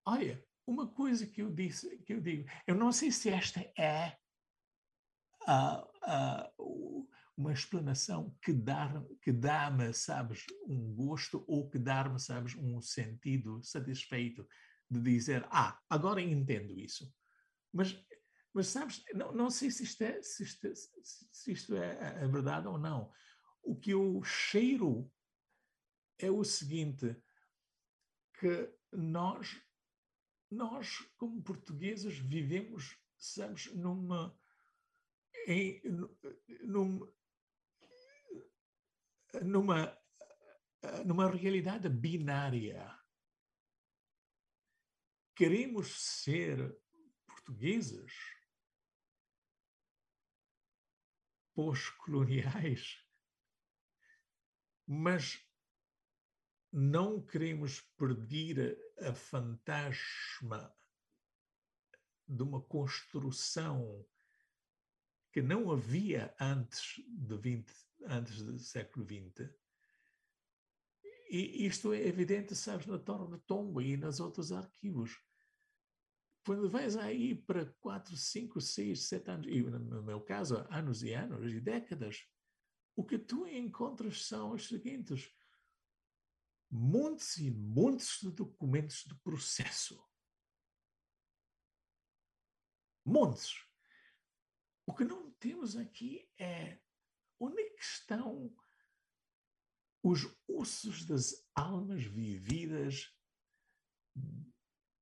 Olha, 0.06 0.46
uma 0.68 0.92
coisa 0.92 1.26
que 1.26 1.42
eu 1.42 1.50
disse, 1.50 1.98
que 2.00 2.14
eu 2.14 2.20
digo, 2.20 2.50
eu 2.68 2.76
não 2.76 2.92
sei 2.92 3.10
se 3.10 3.30
esta 3.30 3.62
é 3.78 4.18
a, 5.48 6.52
uma 7.36 7.52
explanação 7.52 8.36
que 8.42 8.54
dá 8.54 9.04
que 9.22 9.32
dá-me, 9.32 9.94
sabes, 9.94 10.46
um 10.68 10.94
gosto 10.94 11.44
ou 11.48 11.70
que 11.70 11.80
dá-me, 11.80 12.20
sabes, 12.20 12.56
um 12.56 12.80
sentido 12.82 13.64
satisfeito 13.64 14.48
de 14.90 15.02
dizer, 15.02 15.46
ah, 15.50 15.80
agora 15.90 16.22
entendo 16.22 16.78
isso. 16.80 17.12
Mas, 17.72 18.00
mas 18.54 18.68
sabes, 18.68 19.04
não, 19.16 19.32
não 19.32 19.50
sei 19.50 19.72
se 19.72 19.84
isto, 19.84 20.02
é, 20.04 20.22
se 20.22 20.44
isto, 20.44 20.68
se 21.32 21.52
isto 21.52 21.76
é, 21.76 22.24
é 22.24 22.28
verdade 22.28 22.68
ou 22.68 22.78
não. 22.78 23.12
O 23.64 23.76
que 23.76 23.92
eu 23.92 24.22
cheiro 24.24 25.12
é 26.20 26.30
o 26.30 26.44
seguinte, 26.44 27.16
que 28.40 28.72
nós, 28.92 29.60
nós 30.52 31.00
como 31.18 31.42
portugueses, 31.42 32.20
vivemos, 32.20 32.96
sabes, 33.18 33.74
numa, 33.74 34.38
em, 35.48 35.82
num, 36.62 37.12
numa, 39.42 39.98
numa 41.06 41.30
realidade 41.30 41.90
binária. 41.90 43.00
Queremos 45.36 46.22
ser 46.22 46.78
portugueses 47.26 48.14
pós-coloniais, 51.54 53.04
mas 54.86 55.44
não 56.72 57.24
queremos 57.24 57.82
perder 57.98 58.78
a 59.00 59.14
fantasma 59.14 60.76
de 62.28 62.42
uma 62.42 62.62
construção 62.62 64.06
que 65.32 65.42
não 65.42 65.72
havia 65.72 66.36
antes 66.40 67.04
de 67.08 67.38
20, 67.38 67.72
antes 68.06 68.42
do 68.44 68.58
século 68.60 69.06
XX. 69.06 69.50
E 71.30 71.66
isto 71.66 71.94
é 71.94 72.08
evidente, 72.08 72.56
sabes, 72.56 72.86
na 72.86 73.00
Torre 73.00 73.36
de 73.36 73.44
Tomba 73.44 73.84
e 73.84 73.98
nos 73.98 74.20
outros 74.20 74.52
arquivos. 74.52 75.20
Quando 76.46 76.70
vais 76.70 76.96
aí 76.98 77.34
para 77.34 77.66
4, 77.80 78.16
5, 78.16 78.62
6, 78.62 79.08
7 79.08 79.32
anos, 79.32 79.48
e 79.48 79.62
no 79.64 80.04
meu 80.04 80.22
caso, 80.22 80.58
anos 80.70 81.02
e 81.02 81.14
anos 81.14 81.52
e 81.52 81.60
décadas, 81.60 82.28
o 82.96 83.04
que 83.04 83.18
tu 83.18 83.48
encontras 83.48 84.26
são 84.26 84.52
os 84.52 84.68
seguintes: 84.68 85.34
montes 86.70 87.38
e 87.38 87.50
montes 87.50 88.20
de 88.22 88.30
documentos 88.30 89.04
de 89.06 89.16
processo. 89.16 90.04
Montes. 93.06 93.56
O 94.86 94.94
que 94.94 95.04
não 95.04 95.32
temos 95.32 95.76
aqui 95.76 96.30
é 96.38 96.80
onde 97.40 97.62
é 97.62 97.70
que 97.70 97.84
estão 97.84 98.54
os 100.04 100.28
ossos 100.48 101.06
das 101.06 101.34
almas 101.56 102.04
vividas 102.04 103.12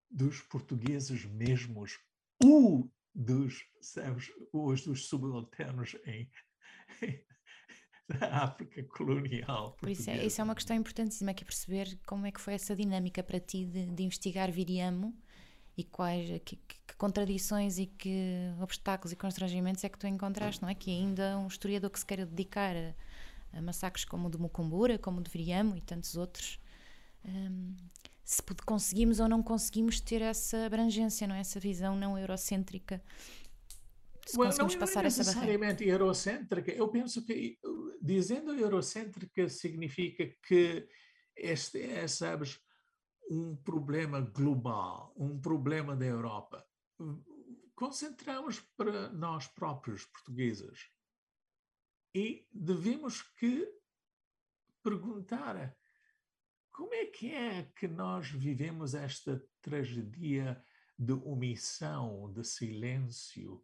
dos 0.09 0.41
portugueses 0.41 1.25
mesmos, 1.25 1.97
ou 2.43 2.91
dos, 3.13 3.65
sabes, 3.81 4.29
os 4.53 4.83
dos 4.83 5.07
subalternos 5.07 5.95
em, 6.05 6.29
da 8.07 8.43
África 8.43 8.83
colonial. 8.83 9.75
Por 9.77 9.89
isso, 9.89 10.09
é, 10.09 10.25
isso 10.25 10.39
é 10.39 10.43
uma 10.43 10.55
questão 10.55 10.75
importantíssima, 10.75 11.33
que 11.33 11.43
é 11.43 11.45
perceber 11.45 11.99
como 12.05 12.25
é 12.25 12.31
que 12.31 12.41
foi 12.41 12.53
essa 12.53 12.75
dinâmica 12.75 13.23
para 13.23 13.39
ti 13.39 13.65
de, 13.65 13.87
de 13.87 14.03
investigar 14.03 14.51
Viriamo 14.51 15.17
e 15.77 15.83
quais 15.83 16.41
que, 16.43 16.55
que, 16.55 16.95
contradições 16.97 17.79
e 17.79 17.87
que 17.87 18.53
obstáculos 18.61 19.11
e 19.11 19.15
constrangimentos 19.15 19.83
é 19.83 19.89
que 19.89 19.97
tu 19.97 20.05
encontraste, 20.05 20.61
não 20.61 20.69
é? 20.69 20.75
Que 20.75 20.91
ainda 20.91 21.37
um 21.37 21.47
historiador 21.47 21.89
que 21.89 21.99
se 21.99 22.05
queira 22.05 22.25
dedicar 22.25 22.75
a, 22.75 23.57
a 23.57 23.61
massacres 23.61 24.05
como 24.05 24.27
o 24.27 24.31
de 24.31 24.37
Mucumbura, 24.37 24.99
como 24.99 25.19
o 25.19 25.23
de 25.23 25.31
Viriamo 25.31 25.75
e 25.75 25.81
tantos 25.81 26.15
outros, 26.15 26.59
um, 27.25 27.75
se 28.23 28.41
conseguimos 28.65 29.19
ou 29.19 29.27
não 29.27 29.41
conseguimos 29.41 29.99
ter 29.99 30.21
essa 30.21 30.65
abrangência, 30.65 31.27
não 31.27 31.35
é? 31.35 31.39
essa 31.39 31.59
visão 31.59 31.95
não 31.95 32.17
eurocêntrica. 32.17 33.01
Se 34.25 34.37
well, 34.37 34.47
conseguimos 34.47 34.73
não, 34.75 34.79
passar 34.79 34.95
não 34.99 35.03
é 35.03 35.07
essa 35.07 35.23
necessariamente 35.23 35.87
eurocêntrica. 35.87 36.71
Eu 36.71 36.87
penso 36.87 37.25
que 37.25 37.57
dizendo 38.01 38.53
eurocêntrica 38.53 39.49
significa 39.49 40.29
que 40.47 40.87
este 41.35 41.81
é, 41.81 42.07
sabes, 42.07 42.59
um 43.31 43.55
problema 43.55 44.19
global, 44.19 45.13
um 45.15 45.39
problema 45.39 45.95
da 45.95 46.05
Europa. 46.05 46.67
Concentramos 47.73 48.59
para 48.75 49.09
nós 49.13 49.47
próprios 49.47 50.05
portugueses 50.05 50.91
e 52.13 52.45
devemos 52.51 53.21
que 53.21 53.65
perguntar 54.83 55.73
como 56.73 56.93
é 56.93 57.05
que 57.05 57.31
é 57.31 57.71
que 57.73 57.87
nós 57.87 58.29
vivemos 58.29 58.93
esta 58.93 59.41
tragédia 59.61 60.61
de 60.99 61.13
omissão, 61.13 62.33
de 62.33 62.43
silêncio, 62.43 63.63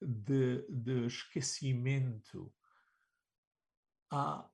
de, 0.00 0.64
de 0.68 1.06
esquecimento? 1.06 2.54
Ah, 4.12 4.48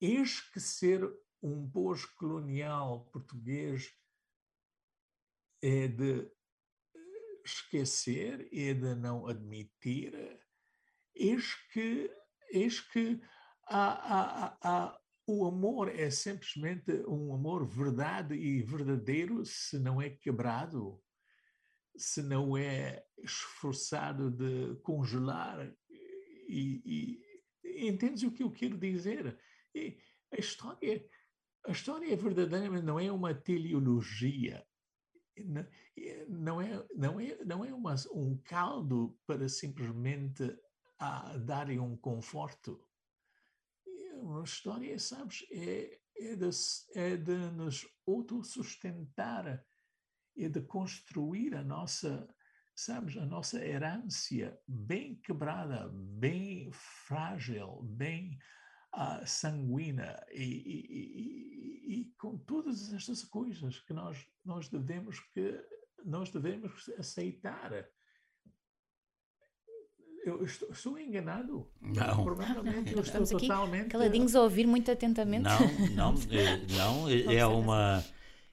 eis 0.00 0.40
que 0.40 0.60
ser 0.60 1.00
um 1.42 1.68
pós-colonial 1.70 3.06
português 3.12 3.92
é 5.62 5.88
de 5.88 6.30
esquecer, 7.44 8.48
é 8.52 8.74
de 8.74 8.94
não 8.94 9.26
admitir, 9.26 10.12
eis 11.14 11.54
que, 11.72 12.10
eis 12.50 12.80
que 12.80 13.20
há, 13.68 13.88
há, 13.88 14.58
há 14.62 15.00
o 15.28 15.44
amor 15.44 15.88
é 15.88 16.08
simplesmente 16.08 16.92
um 17.08 17.34
amor 17.34 17.66
verdade 17.66 18.34
e 18.34 18.62
verdadeiro 18.62 19.44
se 19.44 19.76
não 19.76 20.00
é 20.00 20.08
quebrado, 20.08 21.02
se 21.96 22.22
não 22.22 22.56
é 22.56 23.04
esforçado 23.18 24.30
de 24.30 24.76
congelar. 24.82 25.74
E, 26.48 27.20
e 27.64 27.88
entendes 27.88 28.22
o 28.22 28.30
que 28.30 28.44
eu 28.44 28.52
quero 28.52 28.78
dizer? 28.78 29.36
E 29.74 29.98
a 30.32 30.38
história, 30.38 31.04
a 31.66 31.72
história 31.72 32.16
verdadeiramente 32.16 32.84
não 32.84 32.98
é 32.98 33.10
uma 33.10 33.34
teleologia. 33.34 34.64
Não 36.28 36.60
é, 36.60 36.86
não 36.94 37.20
é, 37.20 37.44
não 37.44 37.64
é 37.64 37.74
uma, 37.74 37.94
um 38.12 38.38
caldo 38.38 39.18
para 39.26 39.48
simplesmente 39.48 40.42
a, 40.98 41.32
ah, 41.32 41.38
darem 41.38 41.78
um 41.78 41.94
conforto 41.94 42.86
uma 44.26 44.44
história, 44.44 44.98
sabes, 44.98 45.44
é, 45.50 45.98
é, 46.16 46.36
de, 46.36 46.50
é 46.94 47.16
de 47.16 47.36
nos 47.52 47.86
autossustentar, 48.06 49.64
é 50.36 50.48
de 50.48 50.60
construir 50.62 51.54
a 51.54 51.62
nossa, 51.62 52.28
sabes, 52.74 53.16
a 53.16 53.26
nossa 53.26 53.64
herência 53.64 54.58
bem 54.66 55.16
quebrada, 55.16 55.88
bem 55.92 56.70
frágil, 56.72 57.82
bem 57.82 58.38
uh, 58.96 59.26
sanguínea 59.26 60.24
e, 60.32 60.42
e, 60.42 60.86
e, 60.90 62.00
e, 62.00 62.04
com 62.18 62.36
todas 62.38 62.92
estas 62.92 63.24
coisas 63.24 63.78
que 63.80 63.92
nós, 63.92 64.26
nós 64.44 64.68
devemos 64.68 65.20
que 65.20 65.60
nós 66.04 66.30
devemos 66.30 66.88
aceitar 66.98 67.88
eu 70.26 70.44
estou, 70.44 70.68
estou 70.70 70.98
enganado. 70.98 71.70
Não. 71.80 72.24
Provavelmente 72.24 72.92
eu 72.92 73.00
estou 73.00 73.22
aqui 73.22 73.30
totalmente. 73.30 73.88
Caladinhos 73.90 74.34
a 74.34 74.42
ouvir 74.42 74.66
muito 74.66 74.90
atentamente. 74.90 75.44
Não, 75.44 76.12
não, 76.12 76.14
eh, 76.32 76.66
não. 76.76 77.08
É 77.08 77.46
uma, 77.46 78.04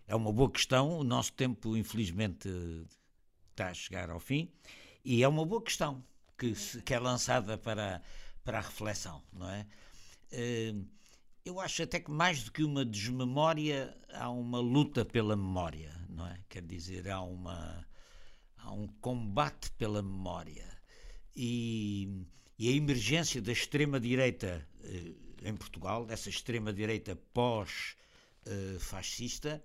é 0.07 0.15
uma 0.15 0.31
boa 0.31 0.51
questão. 0.51 0.99
O 0.99 1.03
nosso 1.03 1.33
tempo, 1.33 1.75
infelizmente, 1.75 2.47
está 3.49 3.69
a 3.69 3.73
chegar 3.73 4.11
ao 4.11 4.19
fim. 4.19 4.51
E 5.03 5.23
é 5.23 5.27
uma 5.27 5.43
boa 5.45 5.63
questão 5.63 6.03
que, 6.37 6.53
se, 6.53 6.79
que 6.81 6.93
é 6.93 6.99
lançada 6.99 7.57
para, 7.57 8.03
para 8.43 8.59
a 8.59 8.61
reflexão, 8.61 9.23
não 9.33 9.49
é? 9.49 9.65
Eu 11.45 11.59
acho 11.59 11.83
até 11.83 11.99
que 11.99 12.11
mais 12.11 12.43
do 12.43 12.51
que 12.51 12.63
uma 12.63 12.85
desmemória, 12.85 13.97
há 14.13 14.29
uma 14.29 14.59
luta 14.59 15.03
pela 15.03 15.35
memória, 15.35 15.91
não 16.09 16.27
é? 16.27 16.39
Quer 16.47 16.61
dizer, 16.63 17.09
há, 17.09 17.21
uma, 17.21 17.85
há 18.57 18.71
um 18.71 18.87
combate 18.87 19.71
pela 19.71 20.01
memória 20.01 20.65
e, 21.35 22.25
e 22.57 22.69
a 22.69 22.71
emergência 22.71 23.41
da 23.41 23.51
extrema-direita 23.51 24.65
eh, 24.83 25.11
em 25.43 25.55
Portugal, 25.55 26.05
dessa 26.05 26.29
extrema-direita 26.29 27.15
pós-fascista, 27.33 29.61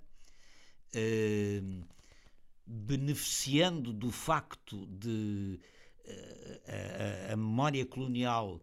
beneficiando 2.66 3.92
do 3.92 4.10
facto 4.10 4.86
de 4.86 5.60
eh, 6.04 7.28
a, 7.28 7.32
a, 7.32 7.36
memória 7.36 7.86
colonial 7.86 8.60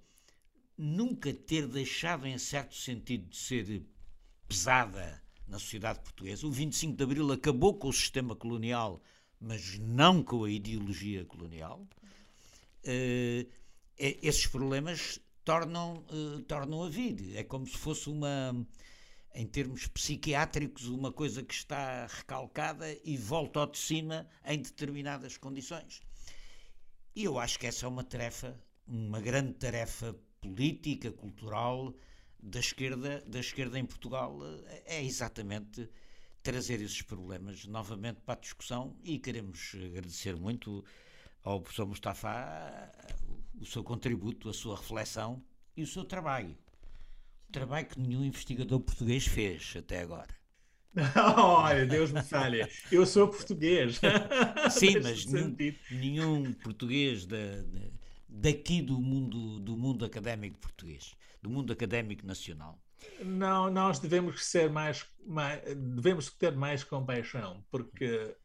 nunca 0.78 1.34
ter 1.34 1.68
deixado, 1.68 2.28
em 2.28 2.38
certo 2.38 2.76
sentido, 2.76 3.30
de 3.30 3.38
ser 3.38 3.84
pesada 4.48 5.22
na 5.48 5.60
sociedade 5.60 6.00
portuguesa. 6.00 6.46
O 6.46 6.52
25 6.52 6.96
de 6.96 7.04
Abril 7.04 7.32
acabou 7.32 7.76
com 7.76 7.88
o 7.88 7.94
sistema 7.94 8.36
colonial, 8.36 9.02
mas 9.40 9.78
não 9.80 10.24
com 10.24 10.44
a 10.44 10.50
ideologia 10.50 11.26
colonial 11.26 11.88
uh, 12.86 13.50
esses 13.98 14.48
problemas 14.48 15.20
tornam, 15.44 16.04
uh, 16.10 16.42
tornam 16.44 16.84
a 16.84 16.90
vir. 16.90 17.36
É 17.36 17.44
como 17.44 17.66
se 17.66 17.78
fosse 17.78 18.10
uma, 18.10 18.66
em 19.34 19.46
termos 19.46 19.88
psiquiátricos, 19.88 20.88
uma 20.88 21.12
coisa 21.12 21.44
que 21.44 21.54
está 21.54 22.08
recalcada 22.08 22.86
e 23.04 23.18
volta 23.18 23.60
ao 23.60 23.68
de 23.68 23.78
cima 23.78 24.28
em 24.46 24.60
determinadas 24.60 25.38
condições. 25.38 26.02
E 27.16 27.24
eu 27.24 27.40
acho 27.40 27.58
que 27.58 27.68
essa 27.68 27.86
é 27.86 27.90
uma 27.90 28.04
tarefa, 28.04 28.60
uma 28.86 29.22
grande 29.22 29.54
tarefa 29.54 30.16
política, 30.54 31.12
cultural 31.12 31.94
da 32.42 32.60
esquerda, 32.60 33.24
da 33.28 33.40
esquerda 33.40 33.80
em 33.80 33.86
Portugal, 33.86 34.40
é 34.86 35.04
exatamente 35.04 35.90
trazer 36.44 36.80
esses 36.82 37.02
problemas 37.02 37.66
novamente 37.66 38.22
para 38.22 38.36
a 38.36 38.40
discussão 38.40 38.96
e 39.04 39.18
queremos 39.18 39.76
agradecer 39.84 40.36
muito 40.36 40.86
ao 41.44 41.60
professor 41.60 41.88
Mustafa 41.88 42.92
o 43.60 43.66
seu 43.66 43.84
contributo, 43.84 44.50
a 44.50 44.54
sua 44.54 44.78
reflexão 44.78 45.44
e 45.76 45.82
o 45.82 45.88
seu 45.88 46.04
trabalho. 46.04 46.56
Trabalho 47.52 47.88
que 47.88 48.00
nenhum 48.00 48.24
investigador 48.24 48.80
português 48.80 49.26
fez 49.26 49.74
até 49.78 50.02
agora. 50.02 50.36
Olha, 51.38 51.86
Deus 51.86 52.12
me 52.12 52.22
falha. 52.22 52.70
Eu 52.92 53.06
sou 53.06 53.28
português. 53.28 54.00
Sim, 54.72 55.00
mas 55.04 55.26
nenhum, 55.26 55.56
nenhum, 55.92 56.54
português 56.54 57.26
da, 57.26 57.38
daqui 58.36 58.82
do 58.82 59.00
mundo, 59.00 59.60
do 59.60 59.78
mundo 59.78 60.04
académico 60.04 60.60
português, 60.60 61.16
do 61.42 61.50
mundo 61.50 61.72
académico 61.72 62.26
nacional. 62.26 62.82
Não, 63.24 63.70
nós 63.72 64.00
devemos 64.00 64.46
ser 64.46 64.70
mais, 64.70 65.06
mais 65.26 65.62
devemos 65.76 66.30
ter 66.32 66.56
mais 66.56 66.84
compaixão, 66.84 67.64
porque 67.72 68.36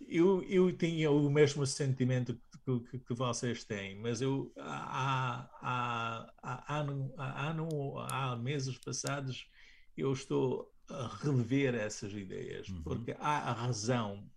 eu, 0.00 0.42
eu 0.42 0.76
tinha 0.76 1.10
o 1.10 1.30
mesmo 1.30 1.66
sentimento 1.66 2.38
que, 2.64 2.80
que, 2.90 2.98
que 2.98 3.14
vocês 3.14 3.64
têm, 3.64 3.98
mas 4.00 4.20
eu 4.20 4.52
há, 4.58 5.48
há, 5.62 6.32
há, 6.42 6.78
ano, 6.78 7.14
há, 7.16 7.48
ano, 7.50 7.98
há 7.98 8.36
meses 8.36 8.76
passados 8.78 9.48
eu 9.96 10.12
estou 10.12 10.72
a 10.88 11.06
rever 11.22 11.74
essas 11.74 12.12
ideias, 12.12 12.68
uhum. 12.68 12.82
porque 12.82 13.12
há 13.18 13.50
a 13.50 13.52
razão 13.52 14.28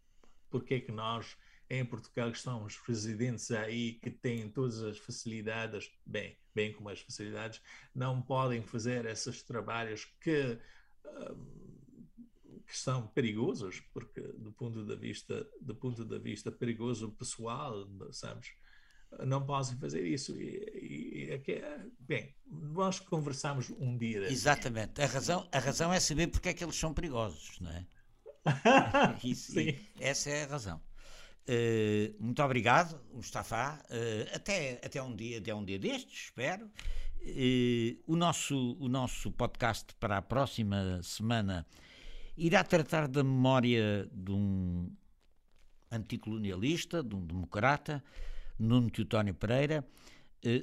porque 0.50 0.76
é 0.76 0.80
que 0.80 0.92
nós 0.92 1.36
em 1.70 1.84
Portugal 1.86 2.30
estão 2.30 2.64
os 2.64 2.78
residentes 2.78 3.52
aí 3.52 3.94
que 3.94 4.12
têm 4.12 4.50
todas 4.50 4.84
as 4.84 4.98
facilidades, 4.98 5.92
bem, 6.06 6.38
bem 6.54 6.74
como 6.74 6.90
as 6.90 7.00
facilidades, 7.00 7.62
não 7.94 8.22
podem 8.22 8.62
fazer 8.62 9.06
esses 9.06 9.42
trabalhos 9.42 10.06
que, 10.22 10.60
que 12.68 12.78
são 12.78 13.08
perigosos, 13.08 13.80
porque 13.94 14.22
do 14.22 14.52
ponto 14.52 14.86
de 14.86 14.96
vista 14.96 15.48
do 15.60 15.76
ponto 15.76 16.06
de 16.06 16.20
vista 16.20 16.52
perigoso 16.52 17.12
pessoal, 17.12 17.88
sabes, 18.12 18.54
não 19.26 19.46
podem 19.46 19.78
fazer 19.78 20.06
isso. 20.06 20.34
E, 20.40 20.58
e, 20.74 21.42
e, 21.48 21.52
é 21.52 21.80
bem, 22.00 22.36
nós 22.48 23.00
conversamos 23.00 23.70
um 23.72 23.98
dia. 23.98 24.32
Exatamente. 24.32 25.02
A 25.02 25.06
razão, 25.06 25.48
a 25.52 25.60
razão 25.60 25.94
é 25.94 26.00
saber 26.00 26.28
porque 26.28 26.50
é 26.50 26.54
que 26.54 26.64
eles 26.64 26.76
são 26.76 26.94
perigosos, 26.94 27.60
não 27.60 27.72
é? 27.72 27.86
Isso, 29.24 29.54
Sim. 29.54 29.76
essa 30.00 30.30
é 30.30 30.44
a 30.44 30.48
razão. 30.48 30.82
Uh, 31.48 32.16
muito 32.20 32.42
obrigado, 32.42 33.00
Mustafa. 33.14 33.80
Uh, 33.90 34.36
até, 34.36 34.82
até, 34.84 35.02
um 35.02 35.16
dia, 35.16 35.38
até 35.38 35.54
um 35.54 35.64
dia 35.64 35.78
destes, 35.78 36.26
espero. 36.26 36.66
Uh, 37.22 37.98
o, 38.08 38.16
nosso, 38.16 38.76
o 38.80 38.90
nosso 38.90 39.32
podcast 39.32 39.94
para 40.00 40.18
a 40.18 40.22
próxima 40.24 41.02
semana 41.04 41.66
irá 42.36 42.64
tratar 42.64 43.08
da 43.08 43.24
memória 43.24 44.10
de 44.12 44.32
um 44.32 44.92
anticolonialista, 45.92 47.04
de 47.04 47.16
um 47.16 47.24
democrata, 47.24 48.04
Nuno 48.58 48.90
Teutónio 48.90 49.34
Pereira. 49.34 49.86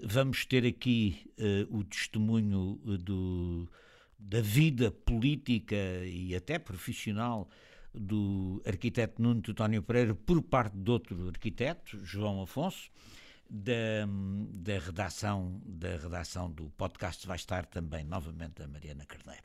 vamos 0.04 0.44
ter 0.44 0.66
aqui 0.66 1.32
o 1.70 1.84
testemunho 1.84 2.74
do, 2.98 3.70
da 4.18 4.40
vida 4.40 4.90
política 4.90 5.76
e 6.04 6.34
até 6.34 6.58
profissional 6.58 7.48
do 7.94 8.62
arquiteto 8.66 9.20
Nuno 9.20 9.42
Teutónio 9.42 9.82
Pereira 9.82 10.14
por 10.14 10.42
parte 10.42 10.76
de 10.76 10.90
outro 10.90 11.28
arquiteto, 11.28 11.98
João 12.04 12.42
Afonso, 12.42 12.90
da, 13.48 14.06
da, 14.50 14.78
redação, 14.78 15.60
da 15.64 15.96
redação 15.96 16.50
do 16.50 16.70
podcast 16.70 17.26
vai 17.26 17.36
estar 17.36 17.66
também 17.66 18.04
novamente 18.04 18.62
a 18.62 18.68
Mariana 18.68 19.04
Carneiro. 19.04 19.42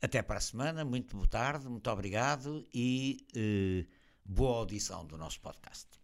Até 0.00 0.22
para 0.22 0.38
a 0.38 0.40
semana, 0.40 0.84
muito 0.84 1.14
boa 1.14 1.28
tarde, 1.28 1.68
muito 1.68 1.88
obrigado 1.90 2.66
e 2.72 3.26
eh, 3.34 3.86
boa 4.24 4.58
audição 4.58 5.04
do 5.06 5.16
nosso 5.16 5.40
podcast. 5.40 6.03